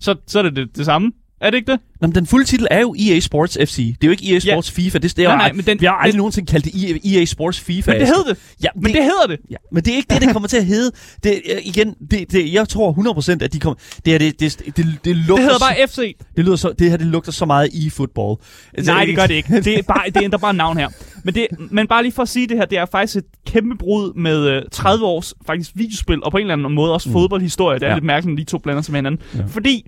[0.00, 1.12] så, så er det, det det samme.
[1.42, 1.80] Er det ikke det?
[2.00, 3.76] Nå, men den fulde titel er jo EA Sports FC.
[3.76, 4.98] Det er jo ikke EA Sports FIFA.
[4.98, 7.04] Det, det er Nej, jo, nej, men den- vi har aldrig den- nogensinde kaldt det
[7.14, 7.90] EA, EA Sports FIFA.
[7.90, 8.16] Men det Asger.
[8.16, 8.38] hed det.
[8.62, 9.38] Ja, Men det hedder det.
[9.50, 10.90] Ja, men det er ikke det, det kommer til at hedde.
[11.24, 13.74] Det, øh, igen, det, det, jeg tror 100% at de kommer...
[14.04, 16.16] Det, her, det, det, det, det, det, lugter Det hedder bare FC.
[16.36, 18.38] det, lyder så, det her det lugter så meget i fodbold.
[18.84, 19.60] Nej, det gør det ikke.
[19.64, 20.88] Det, er bare, det ændrer bare navn her.
[21.24, 23.76] Men, det, men bare lige for at sige det her, det er faktisk et kæmpe
[23.78, 27.12] brud med øh, 30 års faktisk videospil, og på en eller anden måde også Mm.
[27.12, 27.78] fodboldhistorie.
[27.78, 27.94] Det er Ja.
[27.94, 29.20] lidt mærkeligt, når de to blander sig med hinanden.
[29.36, 29.44] Ja.
[29.48, 29.86] Fordi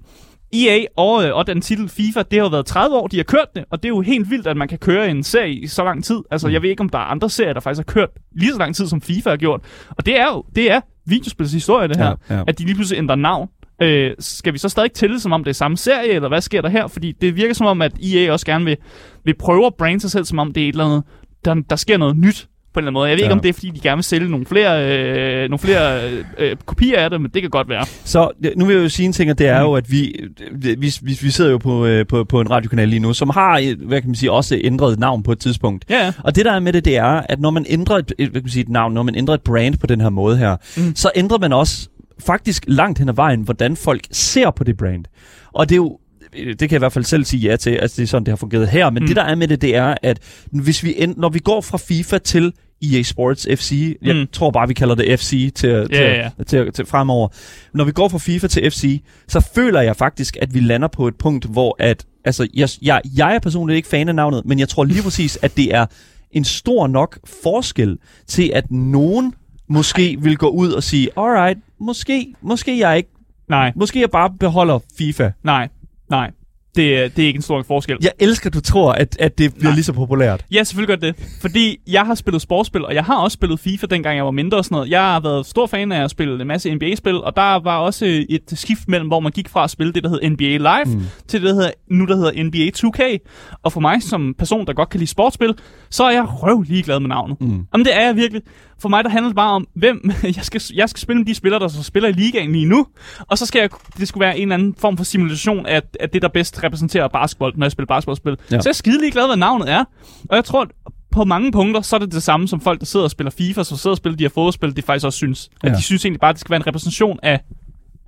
[0.54, 3.24] EA og, øh, og den titel FIFA, det har jo været 30 år, de har
[3.24, 5.66] kørt det, og det er jo helt vildt, at man kan køre en serie i
[5.66, 6.18] så lang tid.
[6.30, 6.52] Altså, Mm.
[6.52, 8.74] jeg ved ikke, om der er andre serier, der faktisk har kørt lige så lang
[8.76, 9.60] tid, som FIFA har gjort.
[9.90, 12.14] Og det er jo, det er videospils historie, det her.
[12.30, 12.42] Ja, ja.
[12.46, 13.48] At de lige pludselig ændrer navn.
[13.82, 16.60] Øh, skal vi så stadig tælle, som om det er samme serie, eller hvad sker
[16.62, 16.86] der her?
[16.86, 18.76] Fordi det virker som om, at EA også gerne vil,
[19.24, 21.02] vil prøve at brande sig selv, som om det er et eller andet,
[21.44, 23.08] der, der sker noget nyt på en eller anden måde.
[23.08, 23.24] Jeg ved ja.
[23.26, 26.24] ikke, om det er, fordi de gerne vil sælge nogle flere, øh, nogle flere øh,
[26.38, 27.84] øh, kopier af det, men det kan godt være.
[28.04, 30.14] Så nu vil jeg jo sige en ting, og det er jo, at vi,
[30.52, 33.58] vi, vi, vi sidder jo på, øh, på, på en radiokanal lige nu, som har,
[33.58, 35.84] øh, hvad kan man sige, også ændret navn på et tidspunkt.
[35.90, 36.12] Ja.
[36.24, 38.42] Og det der er med det, det er, at når man ændrer et, hvad kan
[38.42, 40.82] man sige, et navn, når man ændrer et brand på den her måde her, Mm.
[40.82, 40.96] mm.
[40.96, 41.88] så ændrer man også
[42.26, 45.04] faktisk langt hen ad vejen, hvordan folk ser på det brand.
[45.52, 45.98] Og det er jo
[46.36, 48.32] det kan jeg i hvert fald selv sige ja til, altså det er sådan, det
[48.32, 48.90] har fungeret her.
[48.90, 49.02] Men Mm.
[49.04, 49.06] mm.
[49.06, 50.18] det der er med det, det er, at
[50.52, 52.52] hvis vi end, når vi går fra FIFA til
[52.82, 54.26] EA Sports FC, jeg Mm.
[54.32, 56.44] tror bare, vi kalder det FC til, til, Ja, ja.
[56.46, 57.28] til, til fremover.
[57.74, 61.08] Når vi går fra FIFA til FC, så føler jeg faktisk, at vi lander på
[61.08, 64.58] et punkt, hvor at, altså, jeg, jeg, jeg er personligt ikke fan af navnet, men
[64.58, 65.86] jeg tror lige præcis, at det er
[66.30, 69.34] en stor nok forskel til, at nogen
[69.68, 73.10] måske vil gå ud og sige, alright, måske, måske jeg ikke,
[73.48, 75.30] Nej, måske jeg bare beholder FIFA.
[75.42, 75.68] nej,
[76.10, 76.30] nej.
[76.76, 77.96] Det, er- det er ikke en stor forskel.
[78.02, 79.74] Jeg elsker, du tror, at, at det bliver Nej.
[79.74, 80.44] lige så populært.
[80.52, 81.38] Ja, selvfølgelig gør det.
[81.40, 84.58] Fordi jeg har spillet sportsspil, og jeg har også spillet FIFA, dengang jeg var mindre
[84.58, 84.90] og sådan noget.
[84.90, 88.24] Jeg har været stor fan af at spille en masse NBA-spil, og der var også
[88.28, 90.96] et skift mellem, hvor man gik fra at spille det, der hedder NBA Live.
[90.96, 91.02] Mm.
[91.28, 93.18] til det, der hedder, nu der hedder NBA 2K.
[93.62, 95.54] Og for mig som person, der godt kan lide sportsspil,
[95.90, 97.40] så er jeg røv ligeglad med navnet.
[97.40, 97.46] Mm.
[97.72, 98.42] Jamen det er jeg virkelig.
[98.84, 101.34] For mig der handler det bare om, hvem jeg skal, jeg skal spille med de
[101.34, 102.86] spillere, der så spiller i ligaen lige nu.
[103.20, 106.10] Og så skal jeg, det skulle være en eller anden form for simulation af, af
[106.10, 108.36] det, der bedst repræsenterer basketball, når jeg spiller basketballspil.
[108.50, 108.60] Ja.
[108.60, 109.84] Så jeg er skide ligeglad, hvad navnet er.
[110.30, 110.68] Og jeg tror, at
[111.10, 113.62] på mange punkter, så er det det samme som folk, der sidder og spiller FIFA,
[113.62, 115.50] så sidder og spiller de her fodboldspil, det faktisk også synes.
[115.62, 115.76] At Ja.
[115.76, 117.40] de synes egentlig bare, at det skal være en repræsentation af,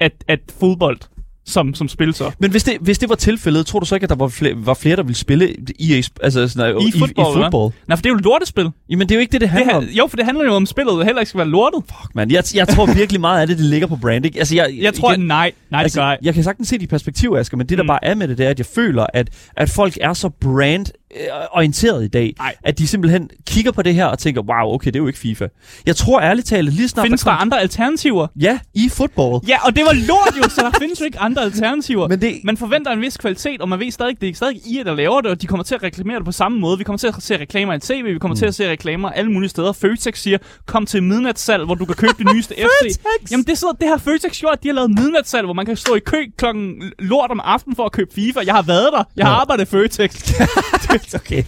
[0.01, 0.99] af, af fodbold
[1.47, 2.31] som, som spil så.
[2.39, 4.53] Men hvis det, hvis det var tilfældet, tror du så ikke, at der var flere,
[4.57, 5.45] var flere der ville spille
[5.81, 7.73] EA, altså sådan, I i, fodbold, i, i fodbold?
[7.89, 8.71] Nej, for det er jo et lortespil.
[8.91, 9.85] Jamen, det er jo ikke det, det Det handler ha- om.
[9.85, 11.83] jo, for det handler jo om spillet, heller ikke skal være lortet.
[11.87, 12.31] Fuck, man.
[12.31, 14.39] Jeg, jeg tror virkelig meget af det, det ligger på branding.
[14.39, 16.35] Altså, jeg, Jeg tror, igen, igen, nej, nej, det altså, gør jeg.
[16.35, 17.89] kan sagtens se dit perspektiv, Asger, men det, der Mm.
[17.89, 22.05] bare er med det, det er, at jeg føler, at, at folk er så brand-orienteret
[22.05, 22.55] i dag, Nej.
[22.65, 25.19] at de simpelthen kigger på det her og tænker, wow, okay, det er jo ikke
[25.19, 25.47] FIFA.
[25.87, 28.27] Jeg tror ærligt talt, lige snart Findes der kom- andre alternativer?
[28.41, 29.43] Ja, i fodbold.
[29.49, 32.09] Ja, og det var lort jo, så der findes jo ikke andre alternativer.
[32.09, 34.83] Men det, Man forventer en vis kvalitet, og man ved stadig, det er stadig I,
[34.85, 36.79] der laver det, og de kommer til at reklamere det på samme måde.
[36.79, 38.39] Vi kommer til at se reklamer i tv, vi kommer mm.
[38.39, 39.73] til at se reklamer alle mulige steder.
[39.73, 42.99] Føtex siger, kom til midnatssalg, hvor du kan købe det nyeste FC.
[43.31, 45.77] Jamen det, er sådan, det har Føtex gjort, de har lavet midnatssalg, hvor man kan
[45.77, 48.41] stå i kø klokken lort om aftenen for at købe FIFA.
[48.47, 49.05] Jeg har været der.
[49.17, 50.33] Jeg har arbejdet i Føtex.
[51.21, 51.43] okay,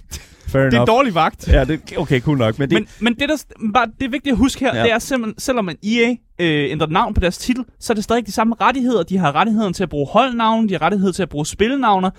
[0.48, 1.48] fair Det er en dårlig vagt.
[1.48, 2.58] Ja, det, okay, cool nok.
[2.58, 3.36] Men det, Men, men det, der,
[3.72, 4.82] bare, det er vigtigt at huske her, ja.
[4.82, 8.04] Det er simpelthen, selvom man EA øh, ændrer navn på deres titel, så er det
[8.04, 9.02] stadig de samme rettigheder.
[9.02, 12.10] De har rettigheden til at bruge holdnavn, de har rettighed til at bruge spillenavner.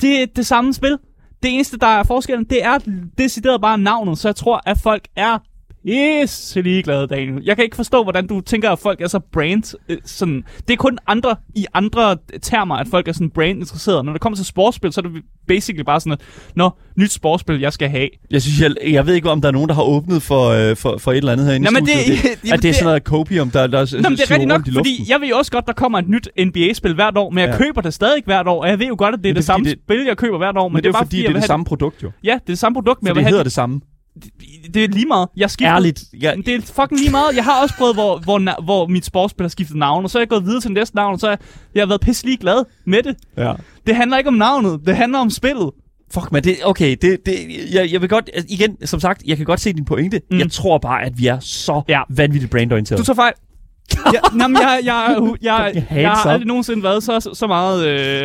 [0.00, 0.98] Det er det samme spil.
[1.42, 2.78] Det eneste, der er forskellen, det er
[3.18, 5.38] decideret bare navnet, så jeg tror, at folk er
[5.86, 7.42] pisse ligeglade, Daniel.
[7.44, 9.74] Jeg kan ikke forstå, hvordan du tænker, at folk er så brand...
[9.88, 10.44] Øh, sådan.
[10.68, 14.04] Det er kun andre i andre termer, at folk er sådan brand interesserede.
[14.04, 16.20] Når det kommer til sportsspil, så er det basically bare sådan, at
[16.56, 18.08] Nå, nyt sportsspil, jeg skal have.
[18.30, 20.76] jeg synes, jeg, jeg ved ikke, om der er nogen, der har åbnet for, øh,
[20.76, 22.24] for, for et eller andet herinde Nå, i men det- studiet.
[22.24, 24.48] jamen, at det er det- sådan noget copium, der, der Nå, men det er rigtigt
[24.48, 27.38] nok, fordi jeg ved jo også godt, der kommer et nyt NBA-spil hvert år, men
[27.38, 27.56] jeg ja.
[27.58, 29.36] Køber det stadig hvert år, og jeg ved jo godt, at det er Men det,
[29.36, 31.28] det samme fordi, spil, jeg køber hvert år, men, men det er jo fordi, det
[31.28, 32.10] er det samme produkt jo.
[32.24, 33.80] Ja, det er det samme produkt, men jeg vil det hedder det samme.
[34.14, 35.28] Det, det er lige meget.
[35.36, 36.04] Jeg skifter, Ærligt.
[36.22, 37.36] Ja, Det er fucking lige meget.
[37.36, 40.20] Jeg har også prøvet, hvor, hvor, hvor mit sportsspil har skiftet navn, og så er
[40.20, 41.38] jeg gået videre til næste navn, og så er jeg,
[41.74, 43.16] jeg har været pisselig glad med det.
[43.36, 43.52] ja.
[43.86, 45.70] Det handler ikke om navnet, det handler om spillet.
[46.14, 47.34] Fuck, men det, okay, det, det,
[47.74, 50.20] jeg, jeg vil godt, igen, som sagt, jeg kan godt se din pointe.
[50.30, 50.38] Mm.
[50.38, 52.00] Jeg tror bare, at vi er så Ja.
[52.10, 52.98] vanvittigt brandorienteret.
[52.98, 53.32] Du tager fejl.
[54.14, 57.86] Ja, jamen, jeg, jeg, jeg, jeg, jeg, jeg har aldrig nogensinde været så, så, meget,
[57.86, 58.24] øh,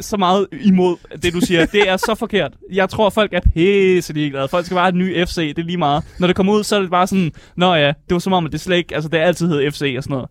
[0.00, 1.66] så meget imod det, du siger.
[1.66, 2.52] Det er så forkert.
[2.72, 4.48] Jeg tror, folk er pisse ligeglade.
[4.48, 6.04] Folk skal bare have en ny FC, det er lige meget.
[6.18, 8.46] Når det kommer ud, så er det bare sådan, Nå ja, det var som om,
[8.46, 10.28] at det slet ikke, altså det er altid hed FC og sådan noget.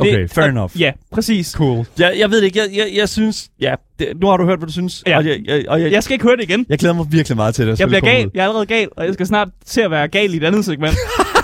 [0.00, 0.80] Det, Okay, fair enough.
[0.80, 1.50] Ja, præcis.
[1.50, 1.86] Cool.
[1.98, 2.58] Jeg, jeg ved det ikke.
[2.58, 3.48] Jeg, jeg, jeg synes...
[3.60, 5.02] Ja, det, nu har du hørt, hvad du synes.
[5.06, 5.16] Ja.
[5.16, 6.66] Og jeg, jeg, og jeg, jeg, skal ikke høre det igen.
[6.68, 7.80] jeg glæder mig virkelig meget til det.
[7.80, 8.30] Jeg bliver gal.
[8.34, 10.64] Jeg er allerede gal, og jeg skal snart til at være gal i et andet
[10.64, 10.94] segment.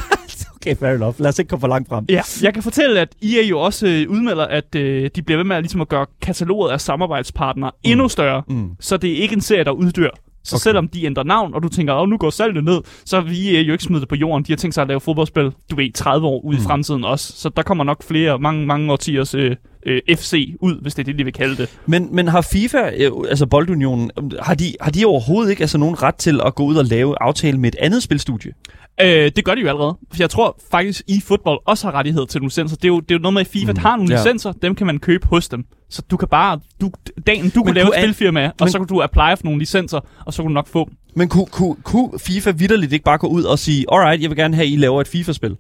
[0.67, 1.21] Okay, fair enough.
[1.21, 2.05] Lad os ikke komme for langt frem.
[2.09, 5.45] Ja, jeg kan fortælle, at EA jo også øh, udmelder, at øh, de bliver ved
[5.45, 7.91] med at, ligesom at gøre kataloget af samarbejdspartnere mm.
[7.91, 8.43] endnu større.
[8.49, 8.71] Mm.
[8.81, 10.11] Så det er ikke en serie, der uddør.
[10.45, 10.63] Så Okay.
[10.63, 13.61] selvom de ændrer navn, og du tænker, åh, nu går salget ned, så vil EA
[13.61, 14.45] jo ikke smide det på jorden.
[14.45, 16.63] De har tænkt sig at lave fodboldspil, du ved, 30 år ude mm.
[16.63, 17.33] i fremtiden også.
[17.37, 21.05] Så der kommer nok flere, mange, mange årtiers øh, øh, FC ud, hvis det er
[21.05, 21.79] det, de vil kalde det.
[21.87, 25.79] Men, men har FIFA, øh, altså Boldunionen, øh, har de, har de overhovedet ikke altså
[25.79, 28.53] nogen ret til at gå ud og lave aftale med et andet spilstudie?
[29.05, 29.99] Øh, det gør de jo allerede.
[30.13, 32.77] For jeg tror faktisk, i fodbold også har rettighed til nogle licenser.
[32.77, 33.79] Det er jo, det er jo noget med, at FIFA mm.
[33.79, 34.19] har nogle Ja.
[34.23, 35.65] licenser, dem kan man købe hos dem.
[35.91, 36.91] Så du kan bare, du,
[37.27, 39.45] dagen du Men kan lave kunne et spilfirma, og men- så kan du apply for
[39.45, 40.97] nogle licenser, og så kan du nok få dem.
[41.17, 44.37] Men kunne, kunne, kunne FIFA vidderligt ikke bare gå ud og sige, alright, jeg vil
[44.39, 45.57] gerne have, at I laver et FIFA-spil?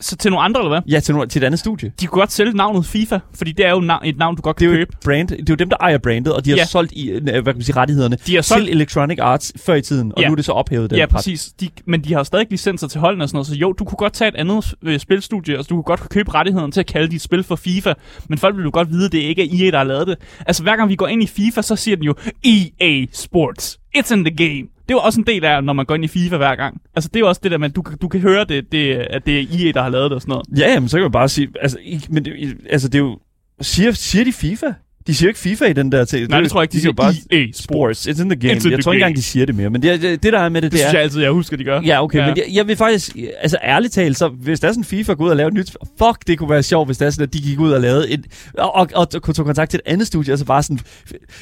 [0.00, 0.80] Så til nogle andre, eller hvad?
[0.92, 1.92] Ja, til, no- til et andet studie.
[2.00, 4.58] De kunne godt sælge navnet FIFA, fordi det er jo navn, et navn, du godt
[4.58, 4.92] Det kan er jo købe.
[4.92, 6.64] et brand, det er jo dem, der ejer brandet, og de har Ja.
[6.64, 9.74] solgt i, øh, hvad kan man sige, rettighederne De har solgt til Electronic Arts før
[9.74, 10.26] i tiden, og Ja.
[10.28, 11.52] nu er det så ophævet den Ja, præcis.
[11.60, 13.96] De, men de har stadig licenser til holdene og sådan noget, så jo, du kunne
[13.96, 17.08] godt tage et andet øh, spilstudie, og du kunne godt købe rettigheden til at kalde
[17.10, 17.92] dit spil for FIFA,
[18.28, 20.16] men folk vil jo godt vide, at det ikke er EA, der har lavet det.
[20.46, 23.78] Altså, hver gang vi går ind i FIFA, så siger den jo EA Sports.
[23.98, 24.68] It's in the game.
[24.90, 26.80] Det er jo også en del af, når man går ind i FIFA hver gang.
[26.94, 28.94] Altså, det er jo også det der med, at du, du kan høre, det, det,
[28.94, 30.46] at det er EA, der har lavet det og sådan noget.
[30.58, 33.18] Ja, men så kan man bare sige, altså, ikke, men det, altså, det er jo,
[33.60, 34.66] siger, siger de FIFA?
[35.06, 36.28] De siger jo ikke FIFA i den der til.
[36.30, 38.08] Nej, det tror jeg ikke, de siger siger bare EA Sports.
[38.08, 38.52] It's in the game.
[38.52, 40.38] It's in jeg tror ikke engang, de siger det mere, men det, det, det der
[40.38, 40.96] er med det, Det det synes er...
[40.98, 41.80] jeg altid, jeg husker, de gør.
[41.80, 42.26] Ja, okay, ja.
[42.26, 45.24] men jeg, jeg vil faktisk, altså ærligt talt, så hvis der er sådan FIFA går
[45.24, 47.32] ud og laver et nyt, fuck, det kunne være sjovt, hvis der er sådan, at
[47.34, 48.26] de gik ud og lavede et,
[48.58, 50.78] og, og, og, og kunne tage kontakt til et andet studie, altså bare sådan,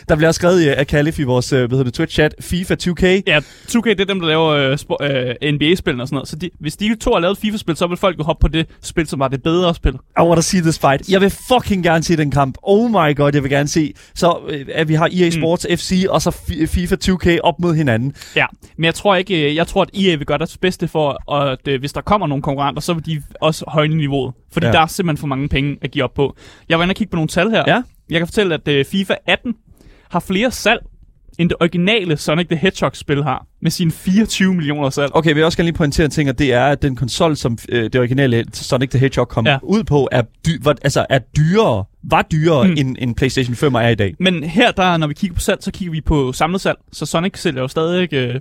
[0.08, 3.22] der bliver også skrevet af Calif i vores, øh, hvad hedder det, Twitch-chat, FIFA 2K,
[3.26, 6.28] Ja, 2K, det er dem, der laver øh, spo- øh, NBA-spil og sådan noget.
[6.28, 8.48] Så de, hvis de to har lavet et FIFA-spil, så vil folk jo hoppe på
[8.48, 9.92] det spil, som var det bedre spil.
[9.92, 11.08] I want to see this fight.
[11.08, 12.54] Jeg vil fucking gerne se den kamp.
[12.62, 13.92] Oh my god, jeg vil gerne se.
[14.14, 15.76] Så øh, at vi har EA Sports mm.
[15.76, 18.14] FC og så Fi- FIFA 2K op mod hinanden.
[18.36, 21.32] Ja, men jeg tror ikke, øh, jeg tror, at EA vil gøre deres bedste for,
[21.34, 24.34] at øh, hvis der kommer nogle konkurrenter, så vil de også højne niveauet.
[24.52, 24.70] Fordi Ja.
[24.70, 24.76] ja.
[24.76, 26.36] der er simpelthen for mange penge at give op på.
[26.68, 27.64] Jeg var inde og kigge på nogle tal her.
[27.66, 27.82] Ja.
[28.10, 29.54] Jeg kan fortælle, at øh, FIFA 18
[30.10, 30.80] har flere salg,
[31.38, 35.10] end det originale Sonic the Hedgehog-spil har, med sine 24 millioner salg.
[35.14, 37.36] Okay, jeg vil også gerne lige pointere en ting, og det er, at den konsol,
[37.36, 39.58] som øh, det originale Sonic the Hedgehog kom ja.
[39.62, 42.74] Ud på, er, dy- var, altså, er dyrere, var dyrere, mm.
[42.78, 44.14] End, end PlayStation 5 er i dag.
[44.20, 46.78] Men her, der, når vi kigger på salg, så kigger vi på samlet salg.
[46.92, 48.40] Så Sonic sælger jo stadig øh,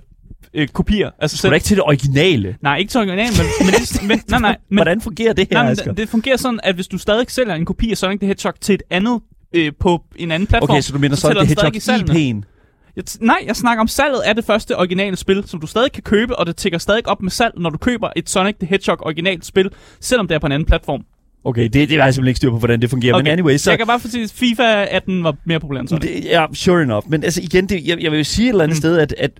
[0.54, 1.10] øh, kopier.
[1.18, 2.56] Altså Så er ikke til det originale.
[2.62, 5.56] Nej, ikke til original, men, men, det, men nej, nej, men, Hvordan fungerer det her,
[5.56, 5.92] nej, men Asger?
[5.92, 8.74] det, fungerer sådan, at hvis du stadig sælger en kopi af Sonic the Hedgehog til
[8.74, 9.20] et andet
[9.54, 12.16] øh, på en anden platform, Okay, så du mener så Sonic the Hedgehog.
[12.16, 12.57] IP'en?
[12.98, 15.92] Jeg t- nej, jeg snakker om salget af det første originale spil, som du stadig
[15.92, 18.66] kan købe, og det tigger stadig op med salg, når du køber et Sonic the
[18.66, 21.04] Hedgehog originalt spil, selvom det er på en anden platform.
[21.44, 23.14] Okay, det, det har jeg simpelthen ikke styr på, hvordan det fungerer.
[23.14, 23.22] Okay.
[23.22, 23.70] Men anyway, så...
[23.70, 26.02] Jeg kan bare sige, at FIFA 18 var mere populær end Sonic.
[26.02, 27.10] Det, ja, sure enough.
[27.10, 28.80] Men altså igen, det, jeg, jeg vil jo sige et eller andet mm.
[28.80, 29.30] Sted, at, at,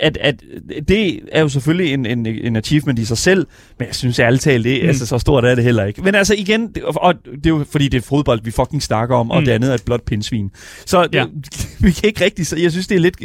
[0.00, 0.42] at, at
[0.88, 3.46] det er jo selvfølgelig en, en, en achievement i sig selv,
[3.78, 4.88] men jeg synes ærligt talt, det, mm.
[4.88, 6.02] Altså, så stort er det heller ikke.
[6.02, 9.16] Men altså igen, det, og det er jo fordi, det er fodbold, vi fucking snakker
[9.16, 9.44] om, og Mm.
[9.44, 10.50] det andet er et blot pindsvin.
[10.86, 11.24] Så Ja.
[11.84, 13.20] vi kan ikke rigtig, så jeg synes, det er lidt,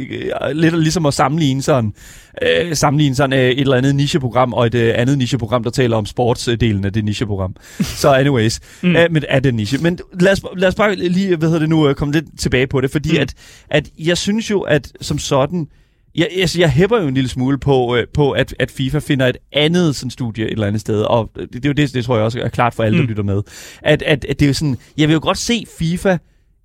[0.55, 1.93] lidt ligesom at sammenligne sådan,
[2.41, 5.97] øh, sammenligne sådan øh, et eller andet nicheprogram og et øh, andet nicheprogram, der taler
[5.97, 7.55] om sportsdelen af det nicheprogram.
[7.81, 8.95] så anyways, mm.
[8.95, 9.77] Øh, men er det niche.
[9.77, 12.67] Men lad os, lad os bare lige, hvad hedder det nu, øh, komme lidt tilbage
[12.67, 13.17] på det, fordi mm.
[13.21, 13.33] At,
[13.69, 15.67] at jeg synes jo, at som sådan,
[16.15, 19.27] jeg, altså, jeg hæpper jo en lille smule på, øh, på at, at FIFA finder
[19.27, 22.05] et andet sådan studie et eller andet sted, og det, det er jo det, det
[22.05, 23.09] tror jeg også er klart for alle, der Mm.
[23.09, 23.41] lytter med.
[23.83, 26.17] At, at, at det er jo sådan, jeg vil jo godt se FIFA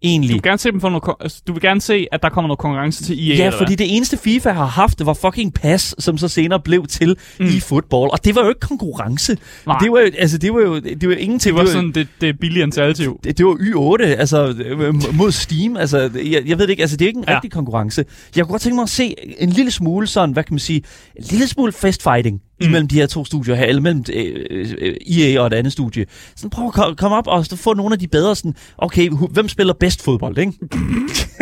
[0.04, 2.28] Du egentlig vil gerne se dem få noget, altså, du vil gerne se, at der
[2.28, 3.76] kommer noget konkurrence til EA, Ja, eller fordi hvad?
[3.76, 7.46] det eneste FIFA har haft, det var fucking pas, som så senere blev til mm.
[7.46, 8.10] I fodbold.
[8.12, 9.36] Og det var jo ikke konkurrence.
[9.66, 9.78] Nej.
[9.78, 11.40] Det var jo, altså, det var jo, det var ingenting.
[11.42, 13.20] det var det, sådan det, det billige alternativ.
[13.24, 14.54] det, det var Y8, altså
[15.12, 15.76] mod Steam.
[15.76, 17.24] Altså, jeg, jeg ved det ikke, altså det er ikke en.
[17.28, 17.34] Ja.
[17.34, 18.04] rigtig konkurrence.
[18.36, 20.82] Jeg kunne godt tænke mig at se en lille smule sådan, hvad kan man sige,
[21.16, 22.70] en lille smule festfighting mm.
[22.70, 26.06] imellem de her to studier her, eller mellem øh, øh, EA og et andet studie.
[26.36, 29.10] Sådan prøv at ko- komme op og så få nogle af de bedre sådan, okay,
[29.30, 30.52] hvem spiller bedst fodbold, ikke?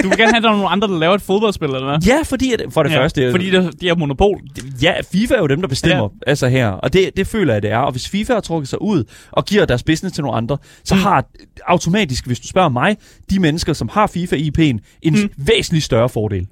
[0.02, 1.98] Du vil gerne have, der er nogle andre, der laver et fodboldspil, eller hvad?
[2.06, 3.30] Ja, fordi at, for det ja, første...
[3.30, 4.40] Fordi det, de har monopol.
[4.82, 6.30] Ja, FIFA er jo dem, der bestemmer ja.
[6.30, 6.68] altså her.
[6.68, 7.78] Og det, det føler jeg, det er.
[7.78, 10.94] Og hvis FIFA har trukket sig ud og giver deres business til nogle andre, så
[10.94, 11.00] mm.
[11.00, 11.24] Har
[11.66, 12.96] automatisk, hvis du spørger mig,
[13.30, 15.30] de mennesker, som har FIFA-IP'en, en mm.
[15.36, 16.46] Væsentlig større fordel.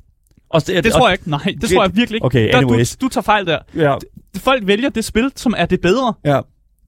[0.51, 1.31] Og det, Det tror jeg ikke.
[1.31, 2.25] Nej, det tror jeg virkelig ikke.
[2.25, 2.97] Okay, Der, anyways.
[2.97, 3.59] du, du tager fejl der.
[3.77, 3.95] Ja,
[4.37, 6.15] Folk vælger det spil, som er det bedre.
[6.25, 6.41] ja.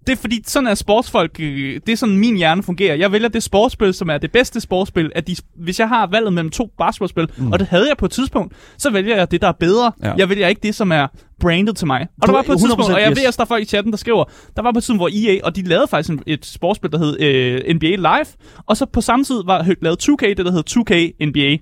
[0.07, 2.95] det er fordi, sådan er sportsfolk, øh, det er sådan min hjerne fungerer.
[2.95, 5.13] Jeg vælger det sportsspil, som er det bedste sportsspil.
[5.15, 7.53] At de, hvis jeg har valget mellem to basketballspil, mm.
[7.53, 9.93] og det havde jeg på et tidspunkt, så vælger jeg det, der er bedre.
[10.03, 10.13] Ja.
[10.17, 11.07] Jeg vælger ikke det, som er
[11.41, 12.01] branded til mig.
[12.01, 13.19] Og Du der er var på et tidspunkt, 100% og jeg yes.
[13.19, 14.25] ved, at der er folk i chatten, der skriver,
[14.57, 16.99] der var på et tidspunkt, hvor EA, og de lavede faktisk en, et sportsspil, der
[16.99, 18.27] hed øh, NBA Live,
[18.67, 21.57] og så på samme tid var hø- lavet 2K, det der hed 2K NBA.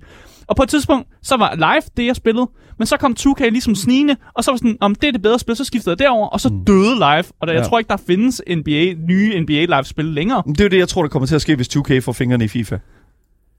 [0.51, 3.75] Og på et tidspunkt, så var live det, jeg spillede, men så kom 2K ligesom
[3.75, 6.27] snigende, og så var sådan, om det er det bedre spil, så skiftede jeg derover,
[6.27, 6.65] og så mm.
[6.65, 7.23] døde live.
[7.39, 7.67] Og der, jeg Ja.
[7.67, 10.43] tror ikke, der findes NBA, nye NBA live-spil længere.
[10.47, 12.45] Det er jo det, jeg tror, der kommer til at ske, hvis 2K får fingrene
[12.45, 12.77] i FIFA.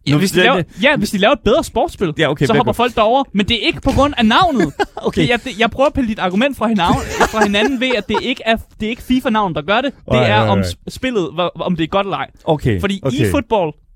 [0.06, 2.46] Ja, Nu- hvis de, det- laver, ja, hvis de laver et bedre sportsspil, Ja, okay,
[2.46, 3.24] så er hopper folk derover.
[3.34, 4.72] Men det er ikke på grund af navnet.
[5.06, 5.22] Okay.
[5.22, 6.96] Det, jeg, det, jeg prøver at pille dit argument fra hinanden,
[7.32, 9.94] fra hinanden ved, at det ikke er, det er ikke FIFA-navn, der gør det.
[9.94, 12.30] Det Nej, er nej, om sp- spillet, om det er godt eller ej.
[12.44, 12.80] Okay.
[12.80, 13.16] Fordi okay.
[13.16, 13.91] e-football,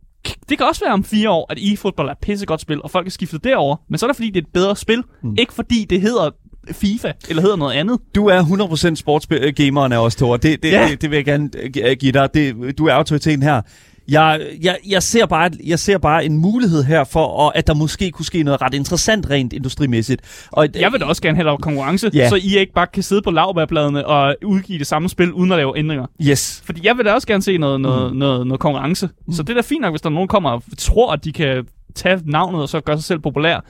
[0.48, 3.06] det kan også være om fire år, at e-football er et pissegodt spil, og folk
[3.06, 3.76] er skiftet derover.
[3.88, 5.02] Men så er det fordi, det er et bedre spil.
[5.22, 5.34] Mm.
[5.38, 6.30] Ikke fordi det hedder
[6.72, 7.98] FIFA, eller hedder noget andet.
[8.14, 10.36] Du er 100% sportsgameren af os, Thor.
[10.36, 10.88] Det, det, Ja.
[10.90, 12.28] det, det vil jeg gerne øh, gi- give dig.
[12.34, 13.62] Det, du er autoriteten her.
[14.09, 17.75] Jeg, jeg, jeg, ser bare, jeg ser bare en mulighed her for, at- at der
[17.75, 20.47] måske kunne ske noget ret interessant rent industrimæssigt.
[20.53, 22.29] Og, Jeg vil da også gerne have, er konkurrence, Ja.
[22.29, 25.59] så I ikke bare kan sidde på lavbærbladene og udgive det samme spil, uden at
[25.59, 26.07] lave ændringer.
[26.23, 26.62] Yes.
[26.64, 28.19] Fordi jeg vil da også gerne se noget, noget, mm.
[28.19, 29.09] noget, noget konkurrence.
[29.27, 29.33] Mm.
[29.33, 31.33] Så det er da fint nok, hvis der er nogen, kommer og tror, at de
[31.33, 33.61] kan tage navnet og så gøre sig selv populær.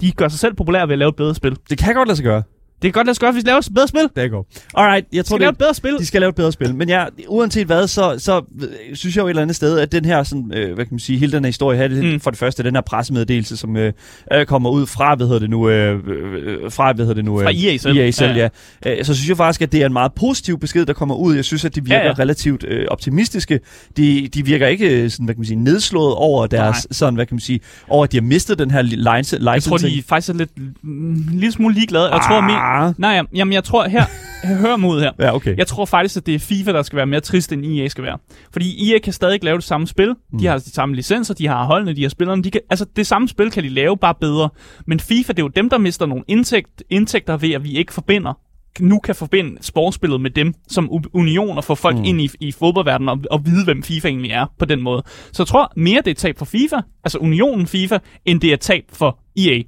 [0.00, 1.56] De gør sig selv populær ved at lave et bedre spil.
[1.70, 2.42] Det kan godt lade sig gøre.
[2.84, 4.08] Det kan godt lade sig gøre, hvis de laver et bedre spil.
[4.16, 4.46] Det går.
[4.74, 5.92] Alright, jeg De tror, skal lave det, et bedre spil.
[5.98, 6.74] de skal lave et bedre spil.
[6.74, 9.92] Men ja, uanset hvad, så, så øh, synes jeg jo et eller andet sted, at
[9.92, 12.20] den her, sådan, øh, hvad kan man sige, hele den her historie her, det, Mm.
[12.20, 13.92] for det første, den her pressemeddelelse, som øh,
[14.32, 17.38] øh, kommer ud fra, hvad hedder det nu, øh, øh, fra, hvad hedder det nu,
[17.42, 17.96] Fra øh, EA selv.
[17.98, 18.48] EA selv, Ja.
[18.84, 18.98] ja.
[18.98, 21.34] Øh, så synes jeg faktisk, at det er en meget positiv besked, der kommer ud.
[21.34, 23.60] Jeg synes, at de virker Ja, ja, relativt øh, optimistiske.
[23.96, 26.92] De, de virker ikke øh, sådan, hvad kan man sige, nedslået over deres, Nej.
[26.92, 29.50] sådan, hvad kan man sige, over at de har mistet den her li- license.
[29.52, 30.50] Jeg tror, de faktisk er lidt
[30.82, 32.12] mm, en lille smule ligeglade.
[32.14, 32.40] Jeg tror,
[32.74, 32.94] me- Ah.
[32.98, 34.04] Nej, jamen, jeg tror her...
[34.44, 35.10] Hør ud her.
[35.18, 35.56] Ja, okay.
[35.56, 38.04] Jeg tror faktisk, at det er FIFA, der skal være mere trist, end EA skal
[38.04, 38.18] være.
[38.52, 40.14] Fordi EA kan stadig lave det samme spil.
[40.32, 40.38] Mm.
[40.38, 42.42] De har de samme licenser, de har holdene, de har spillerne.
[42.42, 44.48] De kan, altså, det samme spil kan de lave, bare bedre.
[44.86, 47.92] Men FIFA, det er jo dem, der mister nogle indtægt, indtægter ved, at vi ikke
[47.92, 48.38] forbinder
[48.80, 52.04] nu kan forbinde sportsspillet med dem som u- union og få folk Mm.
[52.04, 55.02] ind i, i fodboldverdenen og, og vide, hvem FIFA egentlig er på den måde.
[55.32, 58.50] Så jeg tror mere, det er et tab for FIFA, altså unionen FIFA, end det
[58.50, 59.62] er et tab for EA.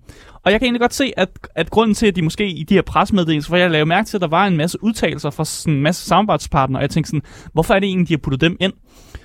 [0.45, 2.75] Og jeg kan egentlig godt se, at, at grunden til, at de måske i de
[2.75, 5.75] her pressemeddelelser, for jeg lavede mærke til, at der var en masse udtalelser fra sådan
[5.75, 8.57] en masse samarbejdspartnere, og jeg tænkte sådan, hvorfor er det egentlig, de har puttet dem
[8.61, 8.73] ind?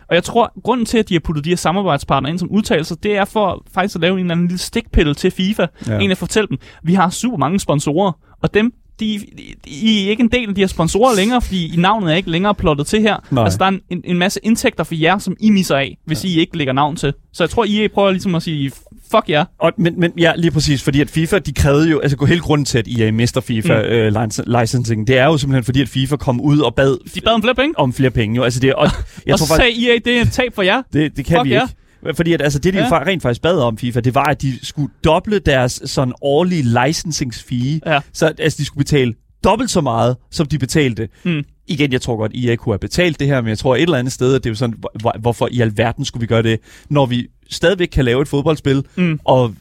[0.09, 2.95] Og jeg tror, grunden til, at de har puttet de her samarbejdspartnere ind som udtalelser,
[2.95, 5.65] det er for faktisk at lave en eller anden lille stikpille til FIFA.
[5.87, 5.99] Ja.
[5.99, 8.11] En at fortælle dem, vi har super mange sponsorer,
[8.43, 8.73] og dem,
[9.05, 9.19] de,
[9.65, 12.15] de, I er ikke en del af de her sponsorer længere, fordi i navnet er
[12.15, 13.17] ikke længere plottet til her.
[13.31, 13.43] Nej.
[13.43, 16.29] Altså, der er en, en, masse indtægter for jer, som I misser af, hvis ja.
[16.29, 17.13] I ikke lægger navn til.
[17.33, 18.71] Så jeg tror, I prøver ligesom at sige,
[19.11, 19.45] fuck jer.
[19.59, 22.65] Og, men, men ja, lige præcis, fordi at FIFA, de krævede jo, altså hele grunden
[22.65, 23.85] til, at EA mister FIFA Mm.
[23.85, 27.21] øh, lic- licensing, det er jo simpelthen fordi, at FIFA kom ud og bad De
[27.21, 27.79] bad om flere penge.
[27.79, 28.35] om flere penge.
[28.35, 28.43] Jo.
[28.43, 28.83] Altså det, og
[29.25, 30.81] jeg og tror så faktisk, sagde EA, det er et tab for jer.
[30.93, 31.67] det, det kan fuck vi ikke.
[32.15, 32.85] Fordi at, altså, det, de Ja.
[32.87, 36.63] jo rent faktisk bad om FIFA, det var, at de skulle doble deres sådan årlige
[36.63, 37.79] licensing-fee.
[37.85, 37.99] Ja.
[38.13, 41.09] Så altså, de skulle betale dobbelt så meget, som de betalte.
[41.23, 41.43] Mm.
[41.67, 43.97] Igen, jeg tror godt, IA kunne have betalt det her, men jeg tror et eller
[43.97, 46.59] andet sted, at det er jo sådan, hvor- hvorfor i alverden skulle vi gøre det,
[46.89, 49.19] når vi stadigvæk kan lave et fodboldspil, Mm.
[49.25, 49.53] og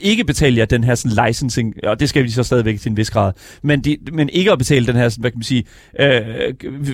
[0.00, 2.96] ikke betale jer den her sådan, licensing, og det skal vi så stadigvæk til en
[2.96, 5.64] vis grad, men, de, men ikke at betale den her, sådan, hvad kan man sige,
[6.00, 6.06] øh,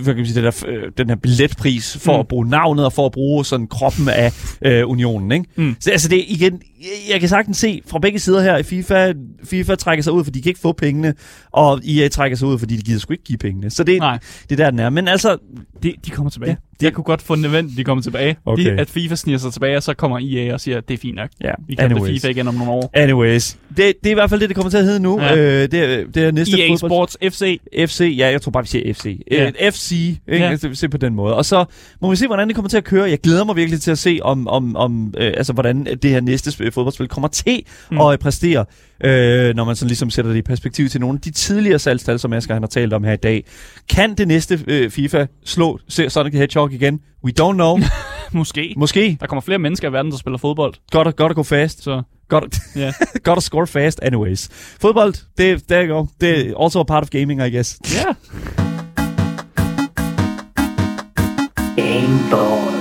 [0.03, 2.21] hvad kan man sige den, der, øh, den her billetpris for Mm.
[2.21, 5.45] at bruge navnet og for at bruge sådan kroppen af øh, unionen, ikke?
[5.57, 5.77] Mm.
[5.81, 6.63] Så altså det igen,
[7.11, 9.13] jeg, kan sagtens se fra begge sider her, at FIFA,
[9.45, 11.15] FIFA trækker sig ud, for de kan ikke få pengene,
[11.53, 13.71] og EA trækker sig ud, fordi de gider sgu ikke give pengene.
[13.71, 14.19] Så det, Nej,
[14.51, 14.91] det er der, den er.
[14.91, 15.37] Men altså,
[15.83, 16.51] de, de kommer tilbage.
[16.51, 16.87] Ja, det...
[16.87, 18.37] Jeg kunne godt event, de kommer tilbage.
[18.47, 18.65] Okay.
[18.65, 20.99] De, at FIFA sniger sig tilbage, og så kommer EA og siger, at det er
[20.99, 21.29] fint nok.
[21.41, 22.23] ja, Vi kan anyways.
[22.23, 22.91] FIFA igen om nogle år.
[22.95, 25.21] Anyways, det, det er i hvert fald det, det kommer til at hedde nu.
[25.21, 25.37] Ja.
[25.37, 26.91] Øh, det, er, det er næste EA fodbold...
[26.91, 27.61] Sports FC.
[27.87, 29.21] FC, ja, jeg tror bare, vi siger FC.
[29.31, 29.51] Ja.
[29.61, 29.71] Ja.
[29.71, 30.45] FC, ikke?
[30.45, 30.51] Ja.
[30.51, 30.75] Ja.
[30.75, 31.35] Se på den måde.
[31.35, 31.65] Og så
[32.03, 33.11] må vi se, hvordan det kommer til at køre.
[33.11, 36.21] Jeg glæder mig virkelig til at se, om, om, om øh, altså, hvordan det her
[36.21, 38.01] næste sp- fodboldspil kommer til mm.
[38.01, 38.65] at præstere,
[39.05, 42.19] øh, når man sådan ligesom sætter det i perspektiv til nogle af de tidligere salgstal,
[42.19, 43.45] som Asger han har talt om her i dag.
[43.89, 47.01] Kan det næste øh, FIFA slå Sonic the Hedgehog igen?
[47.25, 47.79] We don't know.
[48.33, 48.75] Måske.
[48.77, 49.17] Måske.
[49.21, 50.75] Der kommer flere mennesker i verden, der spiller fodbold.
[50.93, 51.83] Godt at, godt at gå fast.
[51.83, 52.93] Så Godt, ja.
[53.25, 54.49] godt at score fast anyways.
[54.81, 56.07] Fodbold, det, there you go.
[56.21, 57.79] Det er also a part of gaming, I guess.
[57.95, 58.15] ja.
[61.77, 62.78] Game Boy.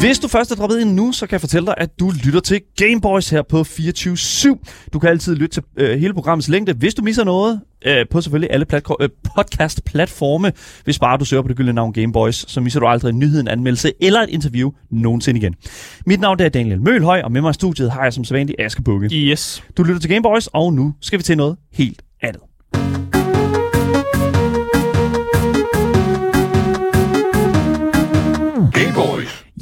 [0.00, 2.40] Hvis du først er droppet ind nu, så kan jeg fortælle dig, at du lytter
[2.40, 4.88] til Gameboys her på 24-7.
[4.92, 8.20] Du kan altid lytte til øh, hele programmets længde, hvis du misser noget, øh, på
[8.20, 10.52] selvfølgelig alle platko- øh, podcast-platforme.
[10.84, 13.40] Hvis bare du søger på det gyldne navn Gameboys, så misser du aldrig en nyhed,
[13.40, 15.54] en anmeldelse eller et interview nogensinde igen.
[16.06, 18.82] Mit navn er Daniel Mølhøj, og med mig i studiet har jeg som sædvanlig Aske
[18.82, 19.08] Bukke.
[19.16, 19.62] Yes.
[19.76, 22.40] Du lytter til Gameboys, og nu skal vi til noget helt andet.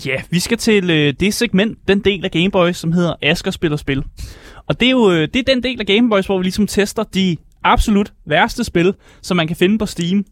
[0.06, 3.76] Ja, vi skal til øh, det segment, den del af Gameboys, som hedder Asker spiller
[3.76, 4.02] spil.
[4.66, 7.02] Og det er jo øh, det er den del af Gameboys, hvor vi ligesom tester
[7.02, 10.24] de absolut værste spil, som man kan finde på Steam.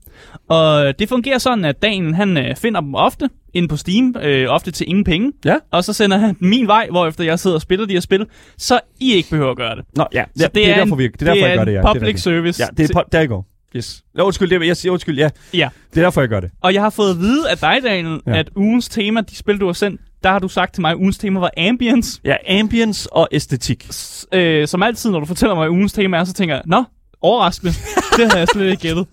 [0.49, 4.49] Og det fungerer sådan, at Daniel han øh, finder dem ofte inde på Steam, øh,
[4.49, 5.33] ofte til ingen penge.
[5.45, 5.57] Ja.
[5.71, 8.27] Og så sender han min vej, hvor efter jeg sidder og spiller de her spil,
[8.59, 9.85] så I ikke behøver at gøre det.
[9.97, 10.25] Nå, ja.
[10.37, 11.79] Så ja det, er derfor, vi, det er derfor, det jeg gør det, ja.
[11.81, 12.63] Det er public service.
[12.63, 13.50] Ja, det er der I går.
[13.77, 14.03] Yes.
[14.15, 15.29] Nå, undskyld, det, jeg siger undskyld, ja.
[15.55, 15.69] ja.
[15.95, 16.51] Det er derfor, jeg gør det.
[16.61, 18.39] Og jeg har fået at vide af dig, Daniel, Ja.
[18.39, 20.97] at ugens tema, de spil, du har sendt, der har du sagt til mig, at
[20.97, 22.21] ugens tema var ambience.
[22.25, 23.87] Ja, ambience og æstetik.
[23.93, 26.63] S- øh, som altid, når du fortæller mig, hvad ugens tema er, så tænker jeg,
[26.67, 26.85] nå,
[27.23, 27.73] overraskende.
[28.17, 29.07] det har jeg slet ikke gættet.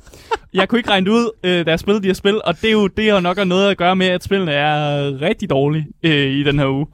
[0.54, 2.68] Jeg kunne ikke regne det ud, øh, da jeg spillede de her spil, og det
[2.68, 6.32] er jo det har nok noget at gøre med, at spillene er rigtig dårlige øh,
[6.32, 6.86] i den her uge.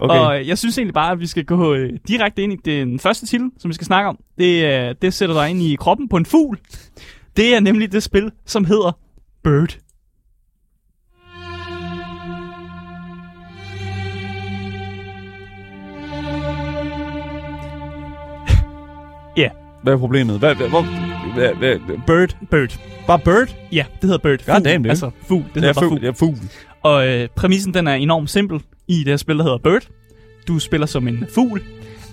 [0.00, 0.14] Okay.
[0.14, 3.26] Og jeg synes egentlig bare, at vi skal gå øh, direkte ind i den første
[3.26, 4.18] titel, som vi skal snakke om.
[4.38, 6.58] Det, øh, det sætter dig ind i kroppen på en fugl.
[7.36, 8.98] Det er nemlig det spil, som hedder
[9.44, 9.78] Bird.
[19.82, 20.38] Hvad er problemet?
[20.38, 20.82] Hvad, hvad, hvor,
[21.34, 22.36] hvad, hvad, bird?
[22.50, 22.78] Bird.
[23.06, 23.56] Bare bird?
[23.72, 24.46] Ja, det hedder Bird.
[24.46, 24.88] God damn, dude.
[24.90, 25.44] Altså fugl.
[25.44, 26.02] Det Det hedder er bare fugl.
[26.04, 26.36] Ja, fugl.
[26.82, 29.82] Og øh, præmissen den er enormt simpel i det her spil, der hedder Bird.
[30.48, 31.62] Du spiller som en fugl.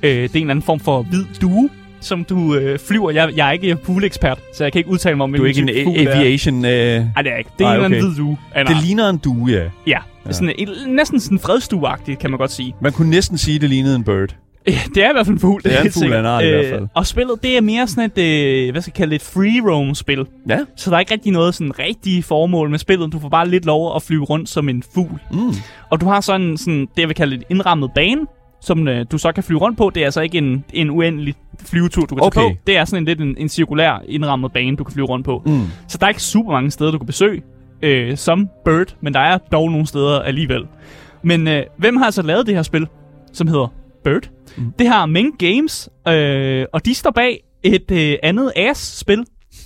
[0.03, 1.69] Øh, det er en eller anden form for hvid due,
[2.01, 3.11] som du øh, flyver.
[3.11, 5.59] Jeg, jeg er ikke fuglekspert, så jeg kan ikke udtale mig om, Du er ikke
[5.59, 6.65] en hvilken det aviation...
[6.65, 6.71] Øh,
[7.15, 7.49] Nej, det er ikke.
[7.59, 8.07] Det er Ej, en eller anden okay.
[8.07, 8.37] hvid due.
[8.57, 9.57] en det ligner en due, ja.
[9.57, 9.99] Ja, Ja.
[10.25, 10.31] ja.
[10.31, 12.75] Sådan, et, næsten sådan fredstueagtigt, kan man godt sige.
[12.81, 14.35] Man kunne næsten sige, det lignede en bird.
[14.95, 15.63] Det er i hvert fald en fugl.
[15.63, 16.25] Det er en fugl sikkert.
[16.25, 16.87] art i hvert fald.
[16.93, 18.17] Og spillet, det er mere sådan et,
[18.65, 20.25] øh, hvad skal jeg kalde det, et free roam spil.
[20.49, 20.59] Ja.
[20.75, 23.13] Så der er ikke rigtig noget sådan rigtige formål med spillet.
[23.13, 25.19] Du får bare lidt lov at flyve rundt som en fugl.
[25.31, 25.39] Mm.
[25.91, 28.21] Og du har sådan, sådan det, jeg vil kalde et indrammet bane,
[28.61, 29.91] som øh, du så kan flyve rundt på.
[29.95, 32.55] Det er altså ikke en, en uendelig flyvetur, du kan tage Okay.
[32.55, 32.61] på.
[32.67, 35.41] Det er sådan en lidt en, en cirkulær indrammet bane, du kan flyve rundt på.
[35.45, 35.61] Mm.
[35.87, 37.41] Så der er ikke super mange steder, du kan besøge
[37.81, 40.61] øh, som Bird, men der er dog nogle steder alligevel.
[41.23, 42.87] Men øh, hvem har altså lavet det her spil,
[43.33, 43.73] som hedder
[44.11, 44.29] Bird?
[44.57, 44.73] Mm.
[44.79, 49.25] Det har Ming Games, øh, og de står bag et øh, andet ass-spil,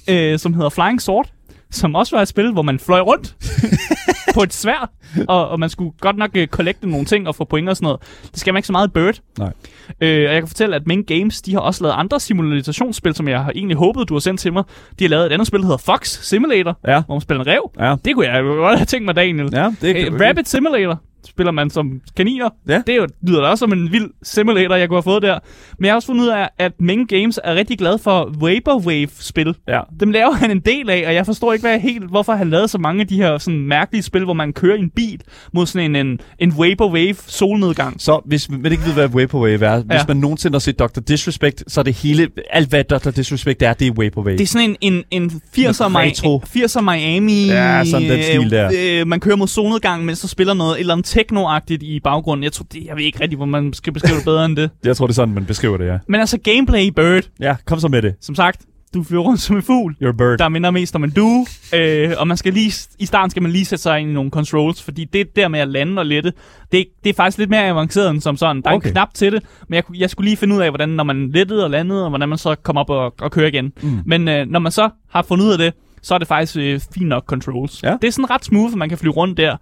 [0.10, 1.30] øh, som hedder Flying Sword,
[1.72, 3.36] som også var et spil, hvor man fløj rundt
[4.36, 4.92] på et svær,
[5.28, 6.48] og, og man skulle godt nok øh,
[6.82, 8.00] nogle ting og få point og sådan noget.
[8.32, 9.20] Det skal man ikke så meget i Bird.
[9.40, 9.54] Nej.
[10.02, 13.28] Øh, og jeg kan fortælle, at Ming Games, de har også lavet andre simulationsspil, som
[13.28, 14.64] jeg har egentlig håbet, du har sendt til mig.
[15.00, 17.02] De har lavet et andet spil, der hedder Fox Simulator, Ja.
[17.06, 17.72] hvor man spiller en rev.
[17.80, 17.96] Ja.
[18.06, 19.50] Det kunne jeg godt have tænkt mig, Daniel.
[19.54, 22.50] Ja, det Øh, Rabbit Simulator spiller man som kaniner.
[22.68, 22.82] Ja.
[22.88, 25.40] Det er jo, lyder da også som en vild simulator, jeg kunne have fået der.
[25.80, 29.56] Men jeg har også fundet ud af, at Ming Games er rigtig glad for Vaporwave-spil.
[29.68, 29.80] Ja.
[30.00, 32.68] Dem laver han en del af, og jeg forstår ikke hvad helt, hvorfor han lavede
[32.68, 35.22] så mange af de her sådan, mærkelige spil, hvor man kører en bil
[35.54, 38.02] mod sådan en, en, en Vaporwave solnedgang.
[38.02, 40.04] Så hvis man ikke ved, hvad Vaporwave er, hvis Ja.
[40.08, 41.00] man nogensinde har set Dr.
[41.08, 43.10] Disrespect, så er det hele, alt hvad Dr.
[43.12, 44.38] Disrespect er, det er Vaporwave.
[44.38, 46.42] Det er sådan en, en, en 80'er, Mi- retro.
[46.58, 47.46] 80'er Miami.
[47.48, 48.72] Ja, sådan den stil der.
[49.02, 52.44] Øh, man kører mod solnedgang, mens der spiller noget et eller andet techno-agtigt i baggrunden.
[52.44, 54.70] Jeg, tror, det, jeg ved ikke rigtig, hvor man skal beskrive det bedre end det.
[54.84, 55.98] Jeg tror, det er sådan, man beskriver det, ja.
[56.08, 58.16] Men altså, gameplay i Bird, Ja, kom så med det.
[58.22, 58.62] som sagt,
[58.94, 59.96] du flyver rundt som en fugl.
[60.04, 60.38] You're a bird.
[60.38, 61.46] Der minder mest om en due,
[61.76, 64.30] øh, og man skal lige, i starten skal man lige sætte sig ind i nogle
[64.32, 66.34] controls, fordi det der med at lande og lette,
[66.72, 68.62] det, det er faktisk lidt mere avanceret end som sådan.
[68.62, 68.88] Der er Okay.
[68.88, 71.30] en knap til det, men jeg, jeg skulle lige finde ud af, hvordan når man
[71.32, 73.72] lettede og landede, og hvordan man så kom op og, og kører igen.
[73.84, 74.00] Mm.
[74.06, 76.80] Men øh, når man så har fundet ud af det, så er det faktisk øh,
[76.94, 77.84] fint nok controls.
[77.84, 77.98] Ja.
[78.02, 79.58] Det er sådan ret smooth, at man kan flyve rundt der.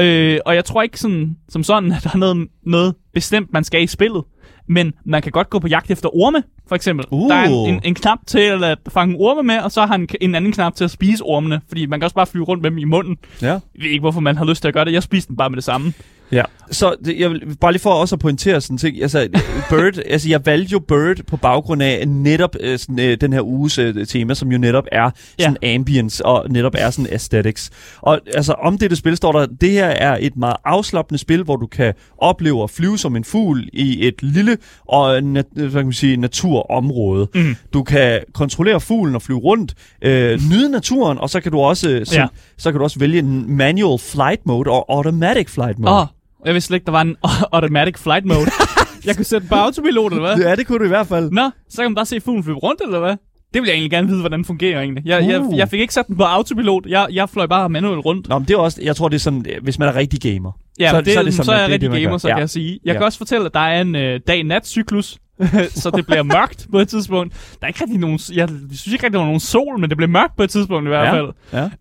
[0.00, 3.64] Øh, og jeg tror ikke sådan, som sådan, at der er noget, noget bestemt, man
[3.64, 4.24] skal i spillet.
[4.68, 7.06] Men man kan godt gå på jagt efter orme, for eksempel.
[7.10, 7.30] Uh.
[7.30, 10.08] Der er en, en, en knap til at fange orme med, og så har han
[10.20, 11.60] en anden knap til at spise ormene.
[11.68, 13.16] Fordi man kan også bare flyve rundt med dem i munden.
[13.42, 13.46] Ja.
[13.46, 14.92] Jeg ved ikke, hvorfor man har lyst til at gøre det.
[14.92, 15.92] Jeg spiser den bare med det samme.
[16.32, 16.42] Ja.
[16.70, 19.02] Så det, jeg vil bare lige for også at pointere sådan ting.
[19.02, 19.28] Altså,
[19.70, 23.40] Bird, altså jeg valgte jo Bird på baggrund af netop øh, sådan, øh, den her
[23.40, 27.70] uges øh, tema, som jo netop er sådan ambience og netop er sådan aesthetics.
[28.00, 31.56] Og altså om dette spil står der, det her er et meget afslappende spil, hvor
[31.56, 34.56] du kan opleve at flyve som en fugl i et lille
[34.88, 37.28] og nat, hvad kan man sige, naturområde.
[37.34, 37.56] Mm.
[37.72, 41.90] Du kan kontrollere fuglen og flyve rundt, øh, nyde naturen, og så kan du også
[41.90, 42.26] øh, sådan, Ja.
[42.58, 46.00] så kan du også vælge en manual flight mode og automatic flight mode.
[46.00, 46.06] Oh,
[46.46, 47.16] jeg vidste slet ikke, der var en
[47.52, 48.46] automatic flight mode.
[49.06, 50.44] jeg kunne sætte på autopilot, eller hvad?
[50.46, 51.30] Ja, det kunne du i hvert fald.
[51.30, 53.16] Nå, så kan man bare se fuglen flyve rundt, eller hvad?
[53.54, 55.06] Det vil jeg egentlig gerne vide, hvordan den fungerer egentlig.
[55.06, 55.58] Jeg, jeg, Uh.
[55.58, 56.86] jeg fik ikke sat den på autopilot.
[56.86, 58.28] Jeg, jeg fløj bare manuelt rundt.
[58.28, 60.20] Nå, men det er også, jeg tror, det er sådan, øh, hvis man er rigtig
[60.20, 60.52] gamer.
[60.80, 62.28] Ja, så, det, så, er det sådan, så er jeg det rigtig man gamer, så
[62.28, 62.34] ja.
[62.34, 62.80] kan jeg sige.
[62.84, 62.98] Jeg Ja.
[62.98, 65.18] kan også fortælle, at der er en øh, dag-nat-cyklus,
[65.82, 67.34] så det bliver mørkt på et tidspunkt.
[67.60, 69.96] Der er ikke rigtig nogen, jeg synes ikke rigtig, der er nogen sol, men det
[69.96, 71.14] bliver mørkt på et tidspunkt i hvert Ja.
[71.14, 71.28] fald.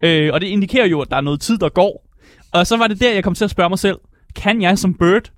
[0.02, 0.10] Ja.
[0.26, 2.08] Øh, og det indikerer jo, at der er noget tid, der går.
[2.54, 3.98] Og så var det der, jeg kom til at spørge mig selv,
[4.36, 5.32] kan jeg som bird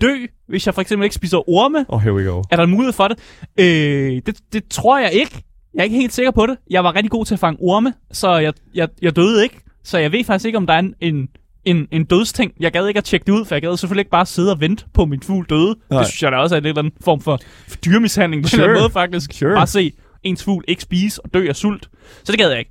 [0.00, 0.14] dø,
[0.48, 1.84] hvis jeg for eksempel ikke spiser orme?
[1.88, 2.42] Oh, here we go.
[2.50, 3.18] Er der en mulighed for det?
[3.60, 4.36] Øh, det?
[4.52, 5.42] Det tror jeg ikke.
[5.74, 6.56] Jeg er ikke helt sikker på det.
[6.70, 9.60] Jeg var rigtig god til at fange orme, så jeg, jeg, jeg døde ikke.
[9.84, 11.28] Så jeg ved faktisk ikke, om der er en, en,
[11.64, 12.52] en, en dødsting.
[12.60, 14.60] Jeg gad ikke at tjekke det ud, for jeg gad selvfølgelig ikke bare sidde og
[14.60, 15.76] vente på min fugl døde.
[15.90, 15.98] Nej.
[15.98, 17.38] Det synes jeg da også er en eller anden form for
[17.84, 18.62] dyremishandling på en Sure.
[18.62, 19.32] eller anden måde faktisk.
[19.32, 19.54] Sure.
[19.54, 19.92] Bare se
[20.22, 21.88] ens fugl ikke spise og dø af sult.
[22.24, 22.70] Så det gad jeg ikke.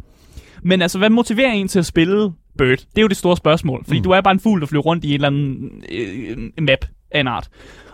[0.63, 2.77] Men altså, hvad motiverer en til at spille Bird?
[2.77, 3.83] Det er jo det store spørgsmål.
[3.85, 4.03] Fordi mm.
[4.03, 7.19] du er bare en fugl, der flyver rundt i en eller anden øh, map af
[7.19, 7.49] en art.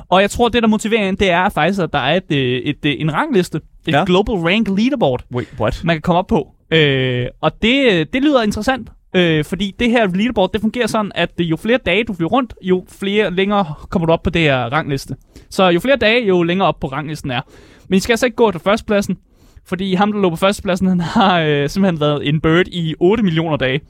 [0.09, 2.37] Og jeg tror, det der motiverer en, det er faktisk, at der er et, øh,
[2.37, 3.57] et, et, en rangliste.
[3.57, 3.97] Et Ja.
[3.97, 4.05] ja.
[4.05, 5.81] Global Rank Leaderboard Wait, what?
[5.83, 6.55] man kan komme op på.
[6.71, 11.29] Øh, og det, det lyder interessant, øh, fordi det her leaderboard, det fungerer sådan, at
[11.39, 14.57] jo flere dage du flyver rundt, jo flere længere kommer du op på det her
[14.57, 15.15] rangliste.
[15.49, 17.41] Så jo flere dage, jo længere op på ranglisten er.
[17.87, 19.17] Men I skal altså ikke gå til førstepladsen,
[19.65, 23.23] fordi ham, der lå på førstepladsen, han har øh, simpelthen været en bird i 8
[23.23, 23.81] millioner dage.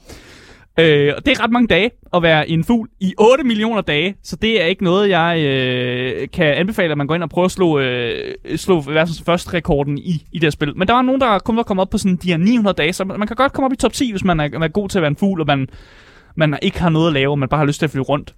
[0.80, 4.16] Øh, og det er ret mange dage at være en fugl i 8 millioner dage,
[4.24, 7.46] så det er ikke noget, jeg øh, kan anbefale, at man går ind og prøver
[7.46, 10.78] at slå, øh, slå verdens første rekorden i, i det her spil.
[10.78, 12.94] Men der var nogen, der kun var kommet op på sådan de her 900 dage,
[12.94, 14.68] så man man kan godt komme op i top 10, hvis man er, man er
[14.68, 15.68] god til at være en fugl, og man,
[16.36, 18.36] man ikke har noget at lave, og man bare har lyst til at flyve rundt.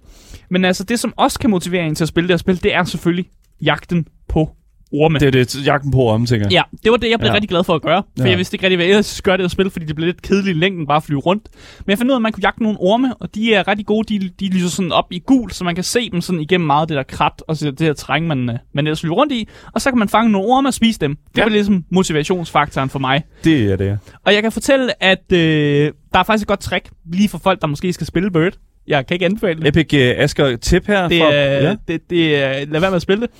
[0.50, 2.74] Men altså, det som også kan motivere en til at spille det her spil, det
[2.74, 3.26] er selvfølgelig
[3.62, 4.50] jagten på
[4.92, 5.18] orme.
[5.18, 6.52] Det er det, jagten på orme, tænker jeg.
[6.52, 7.34] Ja, det var det, jeg blev Ja.
[7.34, 8.02] rigtig glad for at gøre.
[8.18, 8.30] For Ja.
[8.30, 10.22] jeg vidste ikke rigtig, hvad jeg ellers gøre det at spille, fordi det blev lidt
[10.22, 11.48] kedeligt i længden bare at flyve rundt.
[11.78, 13.86] Men jeg fandt ud af, at man kunne jagte nogle orme, og de er rigtig
[13.86, 14.18] gode.
[14.18, 16.80] De, de lyser sådan op i gul, så man kan se dem sådan igennem meget
[16.80, 19.48] af det der krat og det her terræn, man, øh, man ellers flyver rundt i.
[19.74, 21.16] Og så kan man fange nogle orme og spise dem.
[21.16, 21.42] Det Ja.
[21.42, 23.22] var ligesom motivationsfaktoren for mig.
[23.44, 23.98] Det er det.
[24.26, 27.60] Og jeg kan fortælle, at øh, der er faktisk et godt trick lige for folk,
[27.60, 28.52] der måske skal spille Bird.
[28.88, 29.68] Jeg kan ikke anbefale det.
[29.68, 31.08] Epic uh, Asger tip her.
[31.08, 31.76] Det fra, ja.
[31.88, 33.30] det, det er, lad være med at spille det.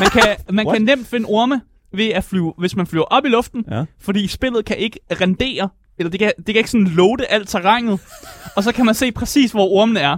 [0.00, 1.60] Man kan, man kan nemt finde orme
[1.92, 3.84] ved at flyve, hvis man flyver op i luften, Ja.
[4.00, 8.00] fordi spillet kan ikke rendere, eller det kan, det kan ikke sådan loade alt terrænet,
[8.56, 10.16] og så kan man se præcis, hvor ormene er.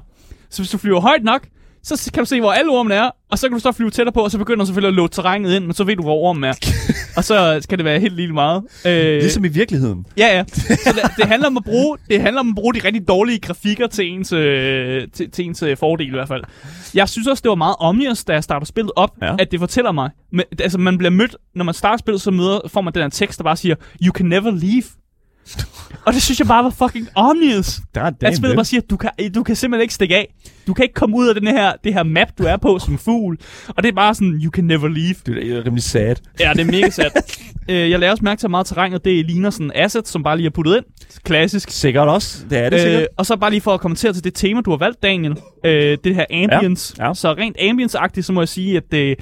[0.51, 1.47] Så hvis du flyver højt nok,
[1.85, 4.13] så kan du se, hvor alle ormene er, og så kan du så flyve tættere
[4.13, 6.15] på, og så begynder du selvfølgelig at loade terrænet ind, men så ved du, hvor
[6.15, 6.53] ormen er.
[7.17, 8.63] og så skal det være helt lille meget.
[8.87, 10.07] Øh, Ligesom i virkeligheden.
[10.19, 10.45] Ja, ja.
[10.55, 13.39] Så det, det, handler om at bruge, det handler om at bruge de rigtig dårlige
[13.39, 16.45] grafikker til ens, øh, til, til ens øh, fordel i hvert fald.
[16.95, 19.37] Jeg synes også, det var meget omnius, da jeg starter spillet op, ja.
[19.39, 20.11] at det fortæller mig.
[20.33, 23.09] Men, altså, man bliver mødt, når man starter spillet, så møder, får man den her
[23.09, 24.85] tekst, der bare siger, You can never leave.
[26.07, 27.81] Og det synes jeg bare var fucking omnius.
[28.23, 30.35] At spillet bare siger, du kan, du kan simpelthen ikke stikke af.
[30.67, 32.99] Du kan ikke komme ud af den her, det her map, du er på som
[32.99, 33.39] fugl.
[33.69, 35.15] Og det er bare sådan, you can never leave.
[35.27, 36.17] Det er rimelig sad.
[36.41, 37.39] Ja, det er mega sat.
[37.71, 40.37] øh, jeg laver også mærke til, at meget terrænet, det ligner sådan asset, som bare
[40.37, 40.85] lige er puttet ind.
[41.25, 41.71] Klassisk.
[41.71, 42.45] Sikkert også.
[42.51, 43.03] Det er det sikkert.
[43.03, 45.37] Øh, og så bare lige for at kommentere til det tema, du har valgt, Daniel.
[45.65, 46.95] Øh, det her ambience.
[46.99, 47.15] Ja, ja.
[47.15, 49.19] Så rent ambience-agtigt, så må jeg sige, at det,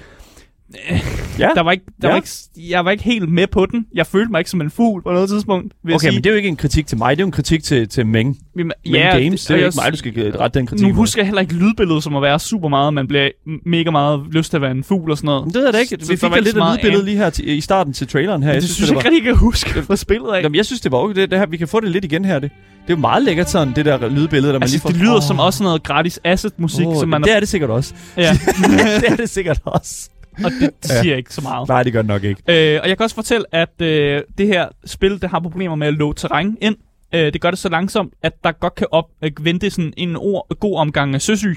[1.39, 1.49] ja.
[1.55, 2.13] der var ikke, der Ja.
[2.13, 2.29] var ikke,
[2.71, 3.87] jeg var ikke helt med på den.
[3.95, 6.13] Jeg følte mig ikke som en fugl på noget tidspunkt, vil Okay, sige.
[6.13, 7.89] men det er jo ikke en kritik til mig, det er jo en kritik til,
[7.89, 8.39] til Meng.
[8.57, 10.87] Men, Men games, det er jo ikke mig, du skal rette den kritik.
[10.87, 13.29] Nu husker jeg heller ikke lydbilledet som at være super meget, man bliver
[13.67, 15.45] mega meget lyst til at være en fugl og sådan noget.
[15.45, 15.99] Men det jeg da ikke.
[16.09, 18.49] Vi fik da lidt af lydbilledet lige her til, i starten til traileren her.
[18.49, 20.43] Men Jeg det synes, synes det jeg ikke rigtig, kan huske fra spillet af.
[20.43, 21.15] Jamen, jeg synes, det var okay.
[21.21, 22.39] Det, det her, vi kan få det lidt igen her.
[22.39, 22.51] Det,
[22.87, 24.89] det er jo meget lækkert sådan, det der lydbillede, der man Altså, lige får...
[24.89, 27.71] det lyder Åh, som også noget gratis asset-musik, åh, som man det er det sikkert
[27.71, 27.95] også.
[28.17, 28.33] Ja,
[29.01, 30.11] det er det sikkert også.
[30.45, 31.69] Og det, det siger ikke så meget.
[31.69, 32.43] Nej, det gør det nok ikke.
[32.49, 35.87] Øh, og jeg kan også fortælle, at øh, det her spil, det har problemer med
[35.87, 36.77] at låge terræn ind.
[37.15, 40.17] Øh, det gør det så langsomt, at der godt kan op, øh, vente sådan en
[40.17, 41.57] ord, god omgang af søsyg.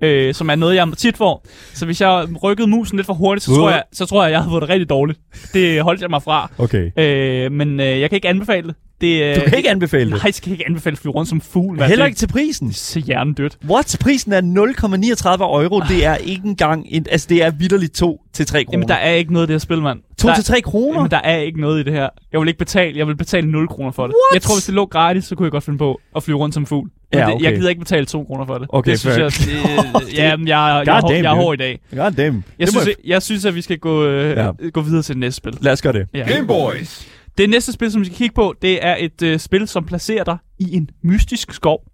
[0.00, 1.46] Øh, som er noget, jeg tit får.
[1.74, 3.56] Så hvis jeg rykkede musen lidt for hurtigt, så, Uh.
[3.56, 5.18] tror jeg, så tror jeg, jeg havde fået det rigtig dårligt.
[5.54, 6.50] Det holdt jeg mig fra.
[6.58, 6.90] Okay.
[6.98, 8.74] Øh, men øh, jeg kan ikke anbefale det.
[9.00, 10.10] Det øh, Du kan ikke anbefale det.
[10.10, 11.76] Nej, jeg skal ikke anbefale at flyve rundt som fugl.
[11.76, 11.88] hvad?
[11.88, 12.72] Heller Det- ikke til prisen.
[12.72, 13.58] Så hjernedødt.
[13.68, 13.96] What?
[14.00, 15.80] Prisen er 0,39 euro.
[15.88, 16.86] Det er ikke engang...
[16.90, 18.72] En, altså, det er vidderligt 2 til 3 kroner.
[18.78, 19.98] Jamen, der er ikke noget i det her spil, mand.
[20.18, 20.94] 2 Der- til 3 kroner?
[20.98, 22.08] Jamen, der er ikke noget i det her.
[22.32, 22.98] Jeg vil ikke betale.
[22.98, 24.14] Jeg vil betale 0 kroner for det.
[24.16, 24.34] What?
[24.34, 26.54] Jeg tror, hvis det lå gratis, så kunne jeg godt finde på at flyve rundt
[26.54, 26.88] som fugl.
[27.12, 27.44] Men Ja, det, okay.
[27.44, 28.66] Jeg gider ikke betale 2 kroner for det.
[28.70, 31.56] Okay, det synes jeg, det, jamen, jeg, jeg, jeg, er damn, jeg er hård i
[31.56, 31.80] dag.
[31.96, 32.44] God damn.
[32.58, 34.50] Jeg Det synes, jeg, jeg synes, at vi skal gå, øh, Ja.
[34.72, 35.54] gå videre til det næste spil.
[35.60, 36.06] Lad os gøre det.
[36.14, 36.32] Ja.
[36.32, 37.08] Game Boys.
[37.38, 40.24] Det næste spil, som vi skal kigge på, det er et øh, spil, som placerer
[40.24, 41.84] dig i en mystisk skov.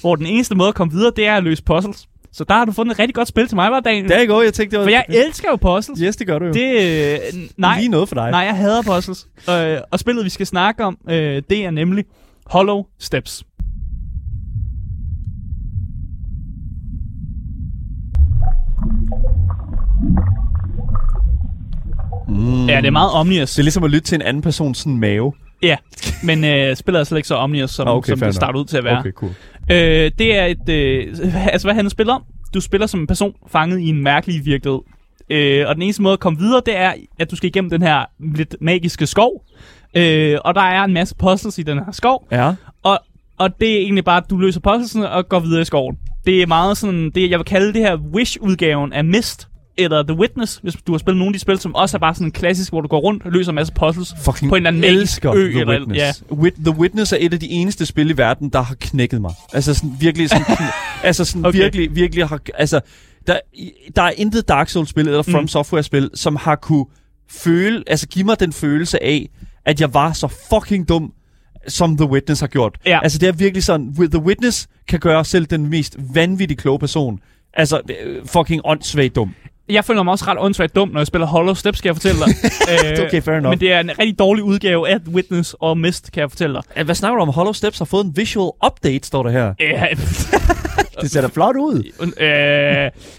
[0.00, 2.08] Hvor den eneste måde at komme videre, det er at løse puzzles.
[2.32, 4.08] Så der har du fundet et rigtig godt spil til mig, var Daniel?
[4.08, 4.84] Der er ikke jeg tænkte, det var...
[4.84, 6.00] For jeg elsker jo puzzles.
[6.00, 6.52] Yes, det gør du jo.
[6.52, 6.72] Det,
[7.12, 7.18] øh,
[7.56, 8.30] nej, Lige noget for dig.
[8.30, 9.28] Nej, jeg hader puzzles.
[9.50, 12.04] Øh, og spillet, vi skal snakke om, øh, det er nemlig
[12.46, 13.44] Hollow Steps.
[22.28, 22.66] Mm.
[22.68, 23.50] Ja, det er meget omnius.
[23.50, 25.32] Det er ligesom at lytte til en anden persons sådan mave.
[25.62, 25.76] Ja,
[26.22, 28.64] men øh, spillet er slet ikke så omnius, som, Ah, okay, som det starter ud
[28.64, 28.98] til at være.
[28.98, 29.32] Okay, cool.
[29.70, 30.68] Øh, det er et...
[30.68, 31.06] Øh,
[31.52, 32.22] altså, hvad han spiller om?
[32.54, 34.80] Du spiller som en person fanget i en mærkelig virkelighed.
[35.30, 37.82] Øh, og den eneste måde at komme videre, det er, at du skal igennem den
[37.82, 38.04] her
[38.36, 39.44] lidt magiske skov.
[39.96, 42.28] Øh, og der er en masse puzzles i den her skov.
[42.32, 42.54] Ja.
[42.82, 43.00] Og,
[43.38, 45.98] og det er egentlig bare, at du løser puzzlesene og går videre i skoven.
[46.26, 49.48] Det er meget sådan, det jeg vil kalde det her Wish-udgaven af Mist.
[49.76, 52.14] Eller The Witness, hvis du har spillet nogle af de spil, som også er bare
[52.14, 54.66] sådan en klassisk, hvor du går rundt og løser en masse puzzles Fucking på en
[54.66, 55.50] eller anden elsker ø.
[55.50, 55.98] The Eller, Witness.
[55.98, 56.12] ja.
[56.34, 59.32] Wit- The Witness er et af de eneste spil i verden, der har knækket mig.
[59.52, 60.44] Altså sådan virkelig sådan,
[61.02, 61.58] altså sådan Okay.
[61.58, 62.80] virkelig, virkelig har, altså
[63.26, 63.38] der,
[63.96, 65.48] der er intet Dark Souls-spil eller From Mm.
[65.48, 66.84] Software-spil, som har kunne
[67.30, 69.28] føle, altså give mig den følelse af,
[69.64, 71.12] at jeg var så fucking dum,
[71.68, 72.78] som The Witness har gjort.
[72.86, 73.00] Ja.
[73.02, 77.18] Altså det er virkelig sådan, The Witness kan gøre selv den mest vanvittigt kloge person.
[77.54, 79.34] Altså øh, fucking åndssvagt dum.
[79.68, 82.18] Jeg føler mig også ret åndssvagt dum, når jeg spiller Hollow Steps, kan jeg fortælle
[82.20, 82.28] dig.
[83.00, 83.50] Øh, Okay, fair enough.
[83.50, 86.62] Men det er en rigtig dårlig udgave af Witness og Mist, kan jeg fortælle dig.
[86.76, 87.28] Øh, Hvad snakker du om?
[87.28, 89.54] Hollow Steps har fået en visual update, står der her.
[89.60, 89.86] Ja,
[91.00, 91.82] Det ser da flot ud.
[92.00, 92.06] øh,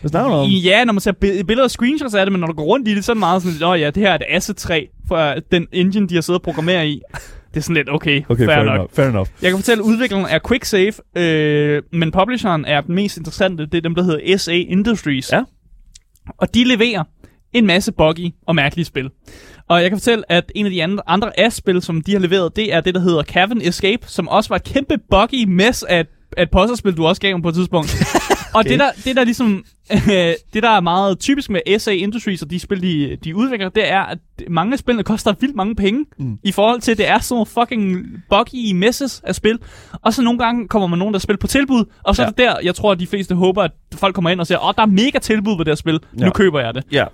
[0.01, 0.49] Hvad snakker du om?
[0.49, 2.87] ja, når man ser bi- billeder og screenshots af det, men når du går rundt
[2.87, 4.87] i det, så er det meget sådan, åh ja, det her er et asset 3
[5.07, 7.01] for den engine, de har siddet og programmeret i.
[7.53, 8.73] Det er sådan lidt, okay, Okay, fair, fair, nok.
[8.75, 8.89] enough.
[8.93, 9.27] Fair enough.
[9.41, 13.65] Jeg kan fortælle, at udvikleren er QuickSave, øh, men publisheren er den mest interessante.
[13.65, 15.31] Det er dem, der hedder SA Industries.
[15.31, 15.41] Ja.
[16.38, 17.03] Og de leverer
[17.53, 19.09] en masse buggy og mærkelige spil.
[19.67, 22.55] Og jeg kan fortælle, at en af de andre, andre spil som de har leveret,
[22.55, 25.99] det er det, der hedder Cavern Escape, som også var et kæmpe buggy mess af
[25.99, 26.07] et,
[26.38, 27.95] af et puzzlespil, du også gav mig på et tidspunkt.
[28.54, 29.66] og det, der, det der ligesom,
[30.54, 33.91] det der er meget typisk med SA Industries og de spil, de, de udvikler, det
[33.91, 34.18] er, at
[34.49, 36.38] mange af spillene koster vildt mange penge, mm.
[36.43, 39.60] i forhold til, at det er sådan nogle fucking buggy messes af spil.
[40.01, 42.28] Og så nogle gange kommer man nogen, der spiller på tilbud, og så ja.
[42.28, 44.68] Er det der, jeg tror, at de fleste håber, at folk kommer ind og siger,
[44.68, 46.26] åh, der er mega tilbud på det her spil, ja.
[46.26, 46.84] nu køber jeg det.
[46.91, 47.06] Ja,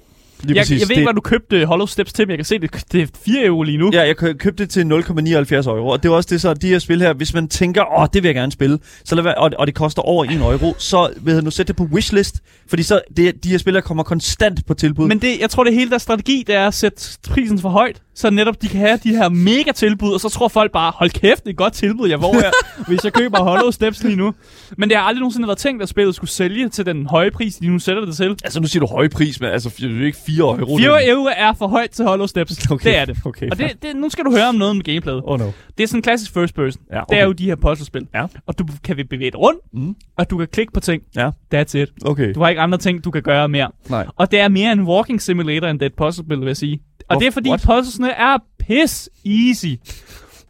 [0.43, 0.79] lige Jeg, præcis.
[0.81, 3.01] jeg ved ikke, hvad du købte Hollow Steps til, men jeg kan se, det, det
[3.01, 3.89] er 4 euro lige nu.
[3.93, 6.67] Ja, jeg kø- købte det til 0,79 euro, og det er også det så, de
[6.67, 9.35] her spil her, hvis man tænker, åh, det vil jeg gerne spille, så lad være,
[9.35, 12.35] og, og det koster over 1 euro, så vil jeg nu sætte det på wishlist,
[12.69, 15.07] fordi så det, de her spil her kommer konstant på tilbud.
[15.07, 18.01] Men det, jeg tror, det hele deres strategi, det er at sætte prisen for højt,
[18.19, 21.09] så netop de kan have de her mega tilbud, og så tror folk bare, hold
[21.09, 22.51] kæft, det er et godt tilbud, jeg får her,
[22.87, 24.33] hvis jeg køber Hollow Steps lige nu.
[24.77, 27.55] Men det har aldrig nogensinde været tænkt, at spillet skulle sælge til den høje pris,
[27.55, 28.35] de nu sætter det til.
[28.43, 30.77] Altså, nu siger du høj pris, men altså, det er ikke 4 euro.
[30.77, 32.57] 4 euro er for højt til Hollow Steps.
[32.71, 32.89] Okay.
[32.89, 33.17] Det er det.
[33.25, 35.21] Okay, Og det, det, nu skal du høre om noget med gameplayet.
[35.25, 35.45] Oh no.
[35.77, 36.81] Det er sådan en klassisk first person.
[36.91, 37.25] Ja, Det er okay.
[37.25, 38.07] jo de her puzzlespil.
[38.13, 38.25] Ja.
[38.47, 39.95] Og du kan vi bevæge dig rundt, Mm.
[40.17, 41.03] og du kan klikke på ting.
[41.15, 41.29] Ja.
[41.55, 41.89] That's it.
[42.05, 42.33] Okay.
[42.33, 43.71] Du har ikke andre ting, du kan gøre mere.
[43.89, 44.05] Nej.
[44.15, 46.79] Og det er mere en walking simulator, end det er et puzzlespil, vil jeg sige.
[46.99, 47.61] Og Hvor- det er fordi, what?
[47.61, 49.65] puzzlesne er piss easy.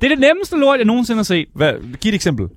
[0.01, 1.47] Det er det nemmeste lort, jeg nogensinde har set.
[1.55, 2.47] Hvad, giv et eksempel.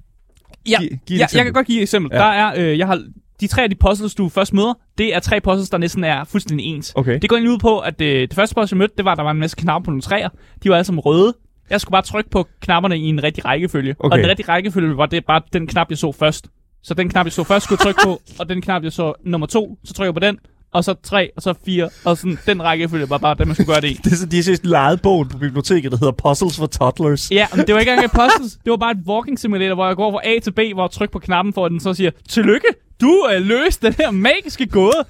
[0.69, 1.45] Ja, Giv- giv et ja jeg eksempel.
[1.45, 2.11] kan godt give et eksempel.
[2.13, 2.19] Ja.
[2.19, 3.03] Der er, øh, jeg har,
[3.41, 6.25] de tre af de puzzles, du først møder, det er tre puzzles, der næsten er
[6.25, 6.93] fuldstændig ens.
[6.95, 7.19] Okay.
[7.23, 9.17] Det går egentlig ud på, at øh, det første puzzle, jeg mødte, det var, at
[9.19, 10.29] der var en masse knapper på nogle træer.
[10.63, 11.35] De var alle sammen røde.
[11.71, 13.95] Jeg skulle bare trykke på knapperne i en rigtig rækkefølge.
[13.99, 14.13] Okay.
[14.13, 16.47] Og den rigtige rækkefølge var det bare den knap, jeg så først.
[16.83, 19.13] Så den knap, jeg så først, skulle jeg trykke på, og den knap, jeg så
[19.25, 20.39] nummer to, så trykker jeg på den,
[20.73, 23.73] og så tre, og så fire, og sådan, den rækkefølge var bare den, man skulle
[23.73, 23.95] gøre det i.
[24.05, 27.31] Det er så, de har sidst lejet bogen på biblioteket, der hedder Puzzles for Toddlers.
[27.31, 28.53] Ja, men det var ikke engang et puzzles.
[28.65, 30.91] Det var bare et walking simulator, hvor jeg går fra A til B, hvor jeg
[30.91, 32.67] trykker på knappen, for at den så siger, tillykke,
[33.01, 35.05] du er løst den her magiske gåde.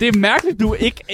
[0.00, 1.04] Det er mærkeligt, du ikke,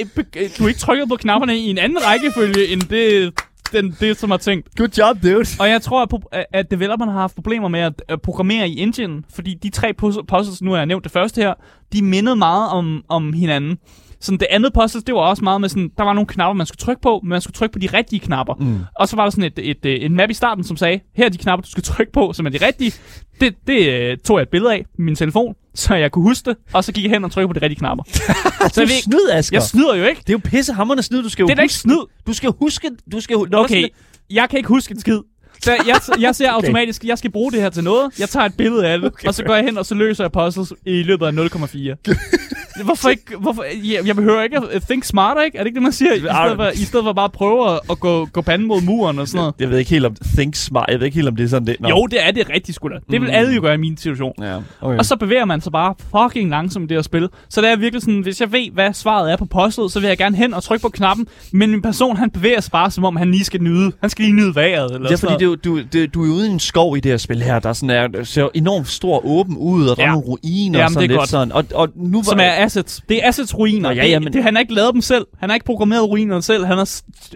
[0.59, 3.32] du ikke trykket på knapperne i en anden rækkefølge, end det,
[3.75, 4.68] den, det som har tænkt.
[4.77, 5.47] Good job, dude.
[5.61, 9.22] Og jeg tror, at, at developerne har haft problemer med at, at programmere i engine,
[9.35, 11.55] fordi de tre puzz- puzzles, nu har jeg nævnt det første her,
[11.93, 13.79] de mindede meget om, om hinanden.
[14.20, 16.66] Sådan det andet puzzle, det var også meget med sådan, der var nogle knapper, man
[16.66, 18.55] skulle trykke på, men man skulle trykke på de rigtige knapper.
[18.55, 18.79] Mm.
[18.97, 21.25] Og så var der sådan et, et, et, en map i starten, som sagde, her
[21.25, 22.93] er de knapper, du skal trykke på, som er de rigtige.
[23.41, 26.51] Det, det øh, tog jeg et billede af med min telefon, så jeg kunne huske
[26.51, 28.05] det, og så gik jeg hen og trykkede på de rigtige knapper.
[28.75, 29.57] så jeg, snyd, Asger.
[29.57, 30.20] jeg snyder jo ikke.
[30.20, 31.81] Det er jo pissehammerende snyd, du skal jo Det er da ikke huske.
[31.81, 32.07] snyd.
[32.27, 33.89] Du skal huske, du skal Nå, Okay,
[34.31, 35.20] jeg kan ikke huske en skid.
[35.65, 38.11] Så jeg, jeg ser automatisk, jeg skal bruge det her til noget.
[38.19, 39.95] Jeg tager et billede af det, Okay, okay, og så går jeg hen, og så
[39.95, 42.83] løser jeg puzzles i løbet af 0,4.
[42.85, 43.37] Hvorfor ikke?
[43.41, 45.59] Hvorfor, jeg, jeg behøver ikke at think smarter, ikke?
[45.59, 46.12] Er det ikke det, man siger?
[46.15, 48.81] I stedet for, i stedet for bare at prøve at, at gå, gå panden mod
[48.83, 49.55] muren og sådan noget.
[49.59, 50.87] Jeg ved ikke helt om Think Smart.
[50.91, 51.77] Jeg ved ikke helt om det er sådan det.
[51.81, 51.89] Nå.
[51.89, 52.95] Jo, det er det rigtigt, sgu da.
[52.95, 53.27] Det vil Mm.
[53.35, 54.33] alle jo gøre i min situation.
[54.41, 54.57] Ja.
[54.81, 54.99] Okay.
[54.99, 57.29] Og så bevæger man sig bare fucking langsomt i det her spil.
[57.49, 60.07] Så det er virkelig sådan, hvis jeg ved, hvad svaret er på puzzlet, så vil
[60.09, 61.27] jeg gerne hen og trykke på knappen.
[61.53, 63.93] Men min person, han bevæger sig bare, som om han lige skal nyde.
[64.01, 64.91] Han skal lige nyde vejret.
[64.95, 66.61] Eller det er sådan fordi, det er, jo- du, det, du er ude i en
[66.61, 69.86] skov i det her spil her, der sådan er, der ser enormt stor åben ud,
[69.88, 70.09] og der Ja.
[70.09, 71.28] er nogle ruiner Jamen, og sådan det er lidt godt.
[71.28, 71.52] sådan.
[71.52, 73.02] Og, og nu var, Som er assets.
[73.09, 73.90] Det er assets ruiner.
[73.92, 75.26] Ja, det, ja, men- det, han har ikke lavet dem selv.
[75.38, 76.64] Han har ikke programmeret ruinerne selv.
[76.64, 76.90] Han har,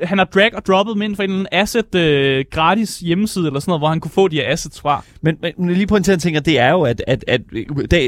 [0.07, 3.47] han har drag og droppet dem ind fra en eller anden asset øh, gratis hjemmeside
[3.47, 5.05] eller sådan noget, hvor han kunne få de her assets fra.
[5.23, 7.41] Men, men lige på en ting, at det er jo, at, at, at,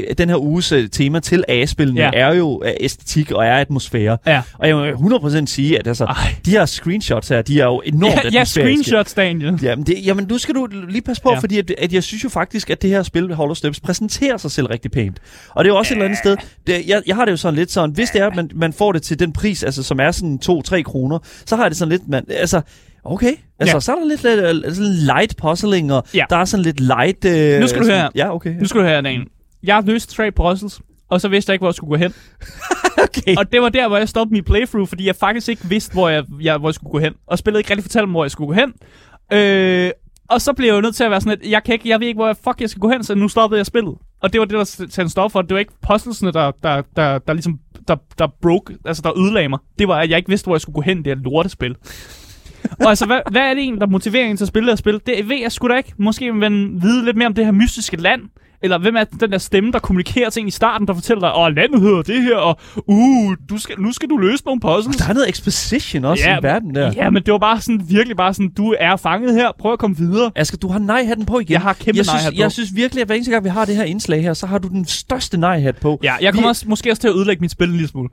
[0.09, 2.09] at den her uges uh, tema til A-spillene Ja.
[2.13, 2.19] ja.
[2.29, 4.17] er jo uh, æstetik og er atmosfære.
[4.27, 4.41] Ja.
[4.59, 4.85] Og jeg må
[5.17, 6.15] 100% sige, at altså, Ej.
[6.45, 8.51] de her screenshots her, de er jo enormt Ja, ja, atmosfæriske.
[8.51, 9.59] screenshots, Daniel.
[9.63, 11.33] Jamen, det, jamen, nu skal du lige passe på, Ja.
[11.35, 11.39] ja.
[11.39, 14.51] fordi at, at jeg synes jo faktisk, at det her spil, Hollow Steps, præsenterer sig
[14.51, 15.19] selv rigtig pænt.
[15.49, 16.37] Og det er jo også et eller andet sted,
[16.67, 18.73] det, jeg, jeg har det jo sådan lidt sådan, hvis det er, at man, man
[18.73, 21.77] får det til den pris, altså som er sådan 2-3 kroner, så har jeg det
[21.77, 22.61] sådan lidt, man, altså,
[23.03, 23.79] okay, altså Ja.
[23.79, 26.25] så er der lidt, lidt, lidt sådan light puzzling, og Ja.
[26.29, 27.25] der er sådan lidt light...
[27.25, 28.09] Øh, Nu skal du høre.
[28.15, 28.55] Ja, okay.
[28.59, 29.25] Nu skal du høre, Daniel.
[29.63, 32.13] Jeg har løst tre puzzles, og så vidste jeg ikke, hvor jeg skulle gå hen.
[33.05, 33.35] okay.
[33.37, 36.09] Og det var der, hvor jeg stoppede min playthrough, fordi jeg faktisk ikke vidste, hvor
[36.09, 37.13] jeg, jeg, hvor jeg skulle gå hen.
[37.27, 38.73] Og spillet ikke rigtig fortalte mig, hvor jeg skulle gå hen.
[39.31, 39.91] Øh,
[40.29, 41.99] og så blev jeg jo nødt til at være sådan, at jeg, kan ikke, jeg
[41.99, 43.95] ved ikke, hvor jeg, fuck jeg skal gå hen, så nu stoppede jeg spillet.
[44.21, 45.41] Og det var det, der tændte stop for.
[45.41, 49.49] Det var ikke puzzlesene, der, der, der, der ligesom der, der broke, altså der ødelagde
[49.49, 49.59] mig.
[49.79, 51.75] Det var, at jeg ikke vidste, hvor jeg skulle gå hen, det her lortespil.
[52.79, 54.75] og altså, hvad, hvad er det egentlig, der motiverer en til at spille det her
[54.75, 55.01] spil?
[55.05, 55.93] Det ved jeg sgu da ikke.
[55.97, 58.21] Måske vil man vide lidt mere om det her mystiske land.
[58.63, 61.37] Eller hvem er den der stemme, der kommunikerer til en i starten, der fortæller dig,
[61.37, 64.97] åh, landet hedder det her, og uh, du skal, nu skal du løse nogle puzzles.
[64.97, 66.91] Der er noget exposition også ja, i verden der.
[66.95, 69.79] Ja, men det var bare sådan, virkelig bare sådan, du er fanget her, prøv at
[69.79, 70.31] komme videre.
[70.35, 71.51] Asger, du har nej-hatten på igen.
[71.51, 72.41] Jeg har kæmpe jeg nej-hat synes, på.
[72.41, 74.57] Jeg synes virkelig, at hver eneste gang, vi har det her indslag her, så har
[74.57, 75.99] du den største nej-hat på.
[76.03, 78.09] Ja, jeg kommer Vi- også, måske også til at ødelægge mit spil en lille smule.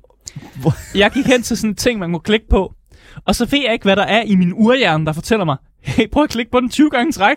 [0.60, 2.72] Hvor- Jeg gik hen til sådan en ting, man kunne klikke på,
[3.26, 6.10] og så ved jeg ikke, hvad der er i min urhjerne, der fortæller mig, hey,
[6.12, 7.36] prøv at klikke på den 20 gange træk.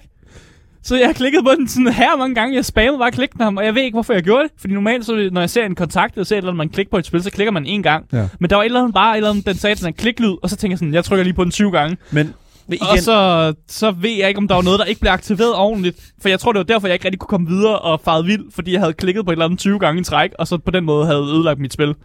[0.84, 2.56] Så jeg har klikket på den sådan her mange gange.
[2.56, 4.52] Jeg spammede bare klikke med ham, og jeg ved ikke, hvorfor jeg gjorde det.
[4.58, 6.92] Fordi normalt, så, når jeg ser en kontakt, eller ser et eller andet, man klikker
[6.92, 8.06] på et spil, så klikker man en gang.
[8.14, 8.28] Ja.
[8.40, 10.34] Men der var et eller andet bare, et eller andet, den sagde sådan en kliklyd,
[10.44, 11.98] og så tænker jeg sådan, jeg trykker lige på den 20 gange.
[12.12, 12.34] Men
[12.68, 15.12] men igen, Og så, så ved jeg ikke, om der var noget, der ikke blev
[15.12, 15.98] aktiveret ordentligt.
[16.22, 18.44] For jeg tror, det var derfor, jeg ikke rigtig kunne komme videre og faret vild,
[18.52, 20.72] fordi jeg havde klikket på et eller andet 20 gange i træk, og så på
[20.72, 21.96] den måde havde ødelagt mit spil.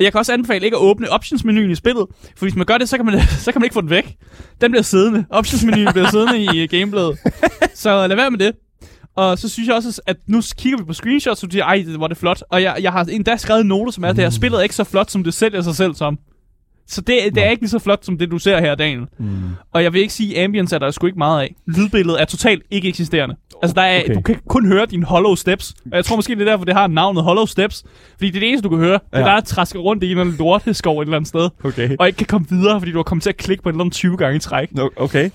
[0.00, 2.88] Jeg kan også anbefale ikke at åbne optionsmenuen i spillet, for hvis man gør det,
[2.88, 4.16] så kan man, så kan man ikke få den væk.
[4.60, 5.24] Den bliver siddende.
[5.30, 7.18] Optionsmenuen bliver siddende i øh, gameplayet.
[7.74, 8.52] Så lad være med det.
[9.16, 11.84] Og så synes jeg også, at nu kigger vi på screenshots, og du siger, ej,
[11.86, 12.42] det var det flot.
[12.50, 14.62] Og jeg, jeg har endda skrevet en note, som er, at det her spillet er
[14.62, 16.18] ikke så flot, som det sælger sig selv som.
[16.90, 19.06] Så det, det er ikke lige så flot, som det du ser her, Daniel.
[19.18, 19.26] Mm.
[19.72, 21.54] Og jeg vil ikke sige, ambience er der sgu ikke meget af.
[21.66, 23.34] Lydbilledet er totalt ikke eksisterende.
[23.62, 24.14] Altså, der er, Okay.
[24.14, 25.74] du kan kun høre dine hollow steps.
[25.90, 27.84] Og jeg tror måske, det er derfor, det har navnet hollow steps.
[28.16, 28.92] Fordi det er det eneste, du kan høre.
[28.92, 31.48] Det er der, der træsker rundt i en eller anden lorteskov et eller andet sted.
[31.64, 31.96] Okay.
[31.98, 33.80] Og ikke kan komme videre, fordi du har kommet til at klikke på et eller
[33.84, 34.70] andet 20 gange i træk.
[34.96, 35.30] Okay.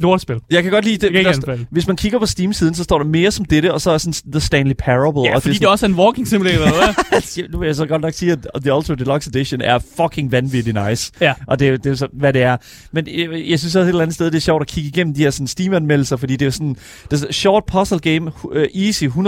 [0.00, 0.36] Lortespil.
[0.50, 1.12] Jeg kan godt lide det.
[1.14, 3.80] Det kan der- hvis man kigger på Steam-siden, så står der mere som dette, og
[3.80, 5.22] så er sådan The Stanley Parable.
[5.22, 7.76] Ja, og fordi det, er også er en walking simulator, eller sådan, nu vil jeg
[7.76, 11.12] så godt nok sige, at The Ultra Deluxe Edition er fucking vanvittigt nice.
[11.20, 11.32] Ja.
[11.46, 12.56] Og det, er det er så, hvad det er.
[12.92, 15.14] Men jeg, jeg synes også et eller andet sted, det er sjovt at kigge igennem
[15.14, 16.74] de her sådan Steam-anmeldelser, fordi det er jo sådan,
[17.04, 19.18] det er sådan short puzzle game, uh, easy 100%, uh,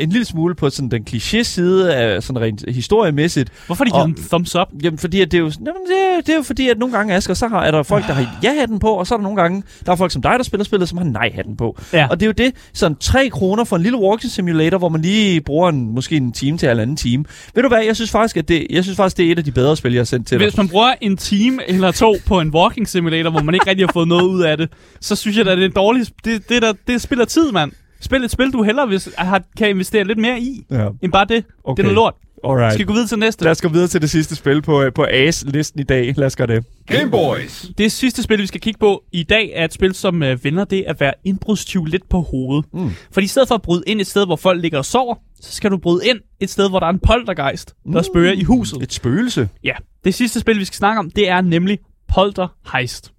[0.02, 3.50] en lille smule på sådan den kliché-side, af sådan rent historiemæssigt.
[3.66, 4.68] Hvorfor de givet en thumbs up?
[4.82, 5.82] Jamen, fordi at det er jo, jamen,
[6.18, 8.12] det, det er jo fordi, at nogle gange, Asger, så har, er der folk, der
[8.12, 10.42] har ja-hatten på, og så er der nogle gange, der er folk som dig, der
[10.42, 11.78] spiller spillet, som har nej-hatten på.
[11.92, 12.06] Ja.
[12.10, 15.00] Og det er jo det, sådan 3 kroner for en lille walking simulator, hvor man
[15.00, 17.24] lige bruger en, måske en time til en anden time.
[17.54, 19.44] Ved du hvad, jeg synes faktisk, at det, jeg synes faktisk, det er et af
[19.44, 20.46] de bedre spil, jeg har sendt til dig.
[20.46, 23.86] Hvis man bruger en time eller to på en walking simulator, hvor man ikke rigtig
[23.86, 24.68] har fået noget ud af det,
[25.00, 26.06] så synes jeg, at det er en dårlig...
[26.24, 27.72] Det, det, der, det spiller tid, mand.
[28.00, 30.88] Spil et spil, du hellere hvis, har, kan investere lidt mere i, Ja.
[31.02, 31.44] end bare det.
[31.64, 31.76] Okay.
[31.76, 32.14] Det er noget lort.
[32.44, 32.72] Alright.
[32.74, 33.44] Skal vi gå videre til næste?
[33.44, 36.14] Lad os gå videre til det sidste spil på, øh, på AS-listen i dag.
[36.16, 36.64] Lad os gøre det.
[36.86, 37.66] Game Boys.
[37.78, 40.64] Det sidste spil, vi skal kigge på i dag, er et spil, som øh, vender
[40.64, 42.64] det at være indbrudstyv lidt på hovedet.
[42.72, 42.90] Mm.
[43.12, 45.52] For i stedet for at bryde ind et sted, hvor folk ligger og sover, så
[45.52, 48.02] skal du bryde ind et sted, hvor der er en poltergeist, der Mm.
[48.04, 48.82] spørger i huset.
[48.82, 49.48] Et spøgelse.
[49.64, 49.74] Ja,
[50.04, 51.78] det sidste spil, vi skal snakke om, det er nemlig
[52.14, 53.12] Polterheist.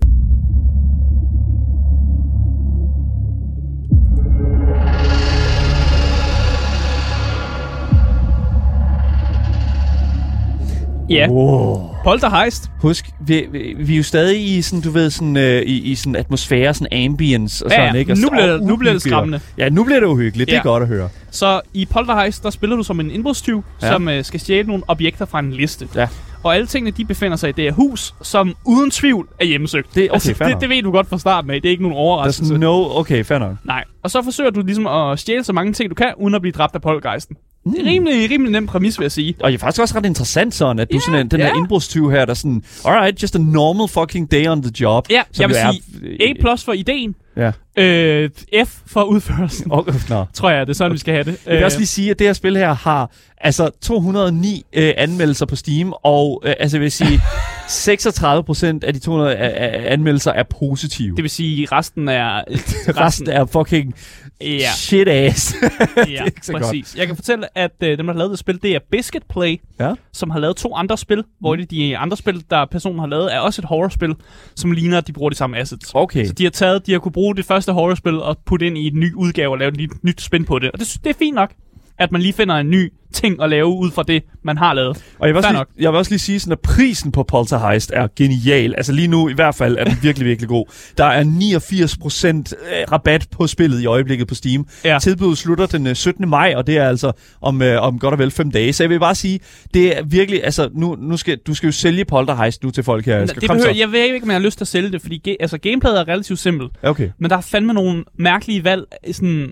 [11.09, 11.89] Ja, Wow.
[12.03, 12.71] Polterheist.
[12.81, 15.95] Husk, vi, vi, vi er jo stadig i sådan, du ved, sådan, øh, i, i
[15.95, 17.99] sådan atmosfære, sådan ambience og Ja, sådan, ja.
[17.99, 18.11] ikke?
[18.11, 19.39] Og Nu bliver det- nu bliver det skræmmende.
[19.57, 20.47] Ja, nu bliver det uhyggeligt.
[20.49, 20.63] Det er Ja.
[20.63, 21.09] godt at høre.
[21.31, 23.87] Så i Polterheist, der spiller du som en indbrudstyv, Ja.
[23.87, 23.93] ja.
[23.93, 25.87] som øh, skal stjæle nogle objekter fra en liste.
[25.95, 26.07] Ja.
[26.43, 29.95] Og alle tingene, de befinder sig i det her hus, som uden tvivl er hjemmesøgt.
[29.95, 31.61] Det- okay, fair det, det ved du godt fra starten af.
[31.61, 32.47] Det er ikke nogen er overraskelse.
[32.47, 32.97] sådan no...
[32.99, 33.55] Okay, fair nok.
[33.63, 33.83] Nej.
[34.03, 36.51] Og så forsøger du ligesom at stjæle så mange ting, du kan, uden at blive
[36.51, 37.35] dræbt af poltergeisten.
[37.65, 37.87] Det er Mm.
[37.87, 39.35] rimelig, rimelig nem præmis, vil jeg sige.
[39.39, 41.47] Og det er faktisk også ret interessant sådan, at du Ja, sådan en, den her
[41.47, 41.53] ja.
[41.57, 45.07] indbrudstyv her, der er sådan, alright, just a normal fucking day on the job.
[45.09, 45.71] Ja, som jeg vil jo er-
[46.17, 47.51] sige A plus for ideen, Ja.
[47.77, 48.29] øh,
[48.65, 49.71] F for udførelsen.
[49.71, 50.25] Oh, nå.
[50.33, 51.37] Tror jeg, det er sådan, vi skal have det.
[51.45, 55.45] Jeg vil også lige sige, at det her spil her har altså 209 øh, anmeldelser
[55.45, 57.21] på Steam, og øh, altså jeg vil sige,
[57.67, 61.15] 36 procent af de 200 a- a- anmeldelser er positive.
[61.15, 62.41] det vil sige, resten er...
[63.05, 63.93] Resten er fucking
[64.41, 64.69] Ja.
[64.75, 65.55] shit ass.
[66.09, 66.63] Ja, så godt.
[66.63, 66.95] præcis.
[66.97, 69.57] Jeg kan fortælle, at øh, dem, der har lavet det spil, det er Biscuit Play,
[69.79, 69.93] Ja.
[70.13, 73.33] som har lavet to andre spil, hvor de, de andre spil, der personen har lavet,
[73.35, 74.13] er også et horrorspil,
[74.55, 75.91] som ligner, at de bruger de samme assets.
[75.93, 76.25] Okay.
[76.25, 78.87] Så de har taget, de har kunne bruge det første horrorspil og putte ind i
[78.87, 80.71] en ny udgave og lave et nyt, nyt spin på det.
[80.71, 81.53] Og det, det er fint nok,
[81.99, 85.03] at man lige finder en ny ting at lave ud fra det, man har lavet.
[85.19, 85.67] Og jeg vil, også Fair lige, nok.
[85.79, 88.73] jeg vil også lige sige, sådan, at prisen på Polterheist er genial.
[88.77, 90.65] Altså lige nu i hvert fald er den virkelig, virkelig god.
[90.97, 94.67] Der er 89% rabat på spillet i øjeblikket på Steam.
[94.85, 94.97] Ja.
[95.01, 96.29] Tilbuddet slutter den øh, 17.
[96.29, 98.73] maj, og det er altså om, øh, om godt og vel fem dage.
[98.73, 99.39] Så jeg vil bare sige,
[99.73, 103.05] det er virkelig, altså nu, nu skal, du skal jo sælge Polterheist nu til folk
[103.05, 103.17] her.
[103.17, 103.79] Jeg skal det behøver, så.
[103.79, 105.99] jeg ved ikke, om jeg har lyst til at sælge det, fordi ge- altså, gameplayet
[105.99, 106.71] er relativt simpelt.
[106.83, 107.09] Okay.
[107.19, 109.51] Men der er fandme nogle mærkelige valg, sådan,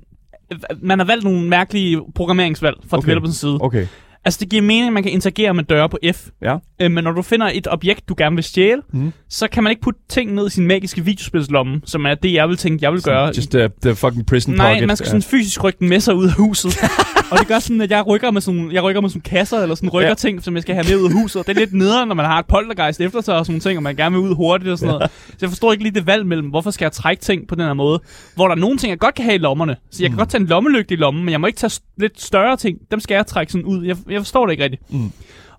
[0.81, 3.07] man har valgt nogle mærkelige programmeringsvalg fra Okay.
[3.07, 3.57] developers side.
[3.61, 3.87] Okay.
[4.25, 6.27] Altså, det giver mening, at man kan interagere med døre på F.
[6.41, 6.55] Ja.
[6.81, 9.13] Øh, men når du finder et objekt, du gerne vil stjæle, Mhm.
[9.29, 12.49] så kan man ikke putte ting ned i sin magiske videospilslomme, som er det, jeg
[12.49, 13.25] vil tænke, jeg vil gøre.
[13.37, 14.87] Just the, the fucking prison Nej, pocket.
[14.87, 16.77] man skal sådan fysisk rykke den med sig ud af huset.
[17.31, 19.75] og det gør sådan, at jeg rykker med sådan, jeg rykker med sådan kasser, eller
[19.75, 20.09] sådan rykker Ja.
[20.09, 20.13] ja.
[20.15, 21.47] ting, som jeg skal have med ud af huset.
[21.47, 23.77] Det er lidt nederen, når man har et poltergeist efter sig og sådan nogle ting,
[23.77, 25.11] og man gerne vil ud hurtigt og sådan noget.
[25.27, 27.63] Så jeg forstår ikke lige det valg mellem, hvorfor skal jeg trække ting på den
[27.63, 27.99] her måde,
[28.35, 29.75] hvor der er nogle ting, jeg godt kan have i lommerne.
[29.91, 30.17] Så jeg kan Mm.
[30.17, 32.77] godt tage en lommelygte i lommen, men jeg må ikke tage lidt større ting.
[32.91, 33.85] Dem skal jeg trække sådan ud.
[33.85, 34.91] Jeg, jeg forstår det ikke rigtigt.
[34.91, 35.11] Mm.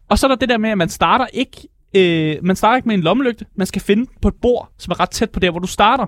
[0.08, 2.88] Og så er der det der med, at man starter ikke, øh, man starter ikke
[2.88, 3.44] med en lommelygte.
[3.56, 6.06] Man skal finde på et bord, som er ret tæt på der, hvor du starter.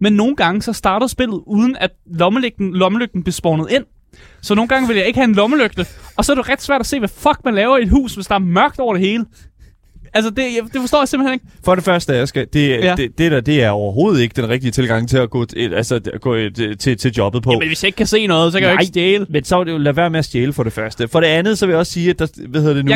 [0.00, 3.84] Men nogle gange så starter spillet, uden at lommelygten, lommelygten bliver spawnet ind.
[4.40, 5.86] Så nogle gange vil jeg ikke have en lommelygte.
[6.16, 8.14] Og så er det ret svært at se, hvad fuck man laver i et hus,
[8.14, 9.24] hvis der er mørkt over det hele.
[10.14, 11.46] Altså, det, jeg, det forstår jeg simpelthen ikke.
[11.64, 12.94] For det første, jeg skal, det, ja.
[12.96, 16.20] Det, det, der, det er overhovedet ikke den rigtige tilgang til at gå, altså, at
[16.20, 17.50] gå øh, til, til jobbet på.
[17.50, 18.80] Men hvis jeg ikke kan se noget, så kan jeg jo Nej.
[18.80, 19.26] ikke stjæle.
[19.28, 21.08] Men så vil det jo lade være med at stjæle for det første.
[21.08, 22.90] For det andet, så vil jeg også sige, at der, hvad hedder det nu,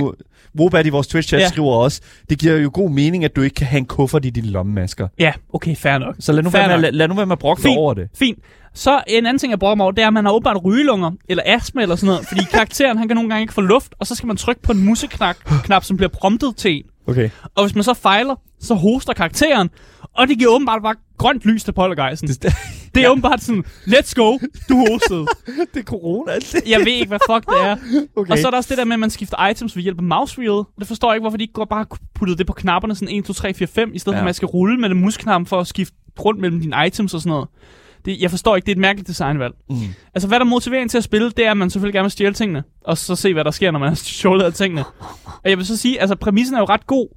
[0.75, 1.49] Jeg- i vores Twitch-chat Ja.
[1.49, 2.01] skriver også,
[2.31, 5.09] det giver jo god mening, at du ikke kan have en kuffert i dine lommemasker.
[5.19, 6.14] Ja, okay, fair nok.
[6.19, 8.09] Så lad nu, Fair være med, lad, lad nu være med at brokke over det.
[8.19, 8.39] Fint.
[8.77, 11.11] Så en anden ting, jeg bruger mig over, det er, at man har åbenbart rygelunger,
[11.29, 12.27] eller astma eller sådan noget.
[12.29, 14.72] Fordi karakteren, han kan nogle gange ikke få luft, og så skal man trykke på
[14.72, 16.83] en museknap, knap, som bliver promptet til en.
[17.09, 17.31] Okay.
[17.55, 19.70] Og hvis man så fejler, så hoster karakteren,
[20.14, 22.29] og det giver åbenbart bare grønt lys til poltergeisten.
[22.29, 22.45] Det,
[22.95, 25.27] Det er åbenbart sådan, let's go, du hostede.
[25.74, 26.33] det er corona.
[26.66, 27.77] Jeg ved ikke, hvad fuck det er.
[28.16, 28.33] Okay.
[28.33, 30.05] Og så er der også det der med, at man skifter items ved hjælp af
[30.05, 30.64] mouse wheel.
[30.79, 33.24] Det forstår jeg ikke, hvorfor de ikke går bare puttet det på knapperne sådan 1,
[33.24, 34.18] 2, 3, 4, 5, i stedet Ja.
[34.18, 37.14] for at man skal rulle med den musknap for at skifte rundt mellem dine items
[37.14, 37.49] og sådan noget.
[38.07, 39.55] Det, jeg forstår ikke, det er et mærkeligt designvalg.
[39.71, 39.77] Mm.
[40.15, 42.11] Altså, hvad der motiverer en til at spille, det er, at man selvfølgelig gerne vil
[42.11, 44.85] stjæle tingene, og så se, hvad der sker, når man har stjålet tingene.
[45.25, 47.09] Og jeg vil så sige, altså, præmissen er jo ret god,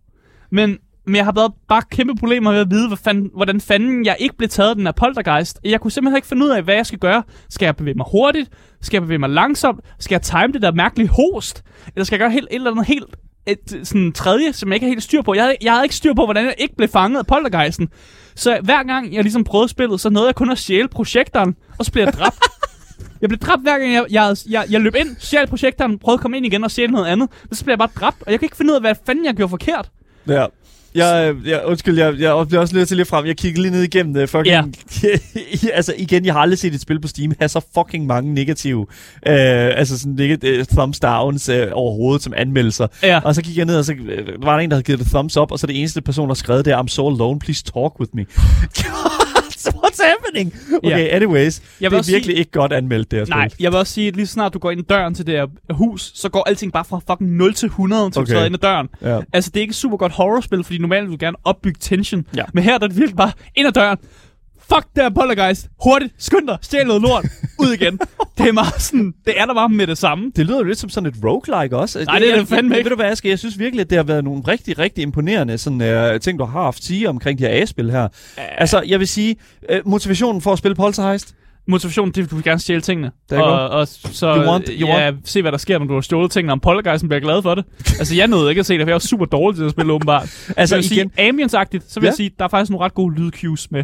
[0.51, 4.05] men, men jeg har været bare kæmpe problemer med at vide, hvad fanden, hvordan fanden
[4.05, 5.59] jeg ikke blev taget af den her poltergeist.
[5.63, 7.23] Jeg kunne simpelthen ikke finde ud af, hvad jeg skal gøre.
[7.49, 8.49] Skal jeg bevæge mig hurtigt?
[8.81, 9.79] Skal jeg bevæge mig langsomt?
[9.99, 11.63] Skal jeg time det der mærkelige host?
[11.95, 13.15] Eller skal jeg gøre helt, et eller andet helt
[13.51, 15.33] et sådan tredje, som jeg ikke har helt styr på.
[15.33, 17.89] Jeg havde, jeg havde ikke styr på, hvordan jeg ikke blev fanget af poltergeisten.
[18.35, 21.85] Så hver gang jeg ligesom prøvede spillet, så nåede jeg kun at stjæle projektoren, og
[21.85, 22.39] så blev jeg dræbt.
[23.21, 26.21] Jeg blev dræbt hver gang, jeg, jeg, jeg, jeg løb ind, stjal projektoren, prøvede at
[26.21, 27.29] komme ind igen og stjæle noget andet.
[27.49, 29.25] Men så blev jeg bare dræbt, og jeg kan ikke finde ud af, hvad fanden
[29.25, 29.89] jeg gjorde forkert.
[30.27, 30.45] Ja.
[30.95, 33.25] Jeg, jeg, undskyld, jeg, jeg bliver også nødt til lige frem.
[33.25, 34.29] Jeg kiggede lige ned igennem det.
[34.29, 34.75] Fucking,
[35.73, 38.81] altså igen, jeg har aldrig set et spil på Steam have så fucking mange negative,
[39.27, 39.35] øh,
[39.79, 42.87] altså sådan negative thumbs downs øh, overhovedet som anmeldelser.
[43.03, 43.19] Ja.
[43.23, 45.07] Og så gik jeg ned, og så øh, var der en, der havde givet det
[45.07, 47.63] thumbs up, og så det eneste person, der skrev det er, I'm so alone, please
[47.63, 48.25] talk with me.
[49.83, 50.53] What's happening?
[50.83, 51.15] Okay, Ja.
[51.15, 51.61] anyways.
[51.81, 53.63] Jeg det er virkelig ikke godt anmeldt, det her Nej, spil.
[53.63, 55.73] jeg vil også sige, at lige snart du går ind i døren til det her
[55.73, 58.27] hus, så går alting bare fra fucking 0 til 100, til Okay.
[58.27, 58.87] du træder ind ad døren.
[59.01, 59.19] Ja.
[59.33, 62.25] Altså, det er ikke super godt horrorspil, fordi normalt vil du gerne opbygge tension.
[62.35, 62.43] Ja.
[62.53, 63.97] Men her der er det virkelig bare ind ad døren.
[64.73, 65.67] Fuck, der er poltergeist.
[65.83, 67.25] Hurtigt, skynd dig, stjæl noget lort.
[67.63, 67.99] Ud igen.
[68.37, 70.31] Det er meget sådan, det er der bare med det samme.
[70.35, 72.03] Det lyder jo lidt som sådan et roguelike også.
[72.05, 72.89] Nej, det er det fandme ikke.
[72.89, 73.29] Ved du hvad, Aske?
[73.29, 76.45] Jeg synes virkelig, at det har været nogle rigtig, rigtig imponerende sådan, uh, ting, du
[76.45, 78.07] har haft sige omkring de her A-spil her.
[78.37, 79.35] Altså, jeg vil sige,
[79.71, 81.35] uh, motivationen for at spille Poltergeist,
[81.67, 83.11] Motivation, det er, at du vil gerne stjæle tingene.
[83.29, 85.93] Det er og, og, så You want- you ja, se hvad der sker, når du
[85.93, 86.51] har stjålet tingene.
[86.53, 87.65] Om poltergeisten bliver glad for det.
[87.99, 89.93] altså, jeg nåede ikke at se det, for jeg var super dårlig til at spille,
[89.93, 90.21] åbenbart.
[90.23, 92.09] Altså, Altså, jeg vil igen- sige, ambience-agtigt, så vil Ja.
[92.11, 93.83] jeg sige, der er faktisk nogle ret gode lydcues med.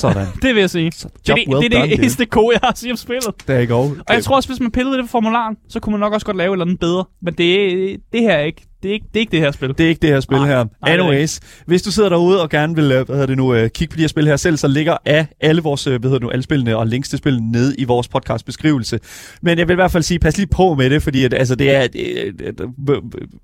[0.00, 0.26] Sådan.
[0.42, 0.90] Det vil jeg sige.
[0.90, 2.96] Det er Job det, well det, er det eneste gode, jeg har at sige om
[2.96, 3.34] spillet.
[3.48, 3.80] Der you go.
[4.08, 6.26] Og jeg tror også, hvis man pillede det på formularen, så kunne man nok også
[6.26, 7.04] godt lave et eller andet bedre.
[7.22, 8.62] Men det, det her er ikke.
[8.82, 9.68] Det er ikke det, er ikke det her spil.
[9.68, 10.56] Det er ikke det her spil Nej, her.
[10.56, 13.26] nej, det er det Anyways, hvis du sidder derude og gerne vil øh, hvad hedder
[13.26, 15.86] det nu, øh, kigge på de her spil her selv, så ligger af alle vores
[15.86, 18.44] øh, hvad hedder det nu, alle spillene og links til spillene nede i vores podcast
[18.46, 19.00] beskrivelse.
[19.42, 21.54] Men jeg vil i hvert fald sige, pas lige på med det, fordi at, altså,
[21.54, 21.92] det er, det,
[22.38, 22.96] det, det,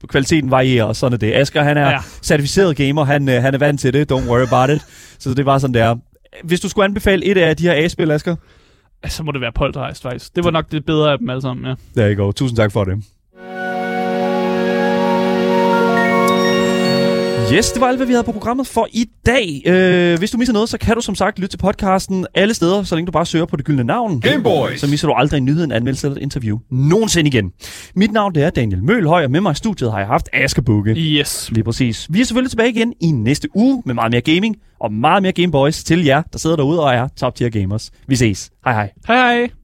[0.08, 1.32] kvaliteten varierer, og sådan er det.
[1.34, 1.98] Asger, han er Ja.
[2.22, 4.82] certificeret gamer, han, han er vant til det, don't worry about it.
[5.18, 5.96] Så det er bare sådan, det er.
[6.44, 8.36] Hvis du skulle anbefale et af de her A-spil, Asger,
[9.08, 10.36] Så må det være Poltergeist, faktisk.
[10.36, 11.74] Det var nok det bedre af dem alle sammen, ja.
[11.94, 12.32] der you go.
[12.32, 13.04] Tusind tak for det.
[17.56, 19.62] Yes, det var alt, hvad vi havde på programmet for i dag.
[19.66, 22.82] Øh, hvis du misser noget, så kan du som sagt lytte til podcasten alle steder,
[22.82, 24.20] så længe du bare søger på det gyldne navn.
[24.20, 24.80] Gameboys.
[24.80, 26.58] Så misser du aldrig en nyhed, en anmeldelse eller et interview.
[26.70, 27.52] Nogensinde igen.
[27.96, 30.62] Mit navn det er Daniel Mølhøj, og med mig i studiet har jeg haft Asger
[30.62, 30.94] Bukke.
[30.94, 31.50] Yes.
[31.52, 32.06] Lige præcis.
[32.10, 35.32] Vi er selvfølgelig tilbage igen i næste uge med meget mere gaming og meget mere
[35.32, 37.90] Gameboys til jer, der sidder derude og er top tier gamers.
[38.08, 38.50] Vi ses.
[38.64, 38.90] Hej hej.
[39.06, 39.63] Hej hej.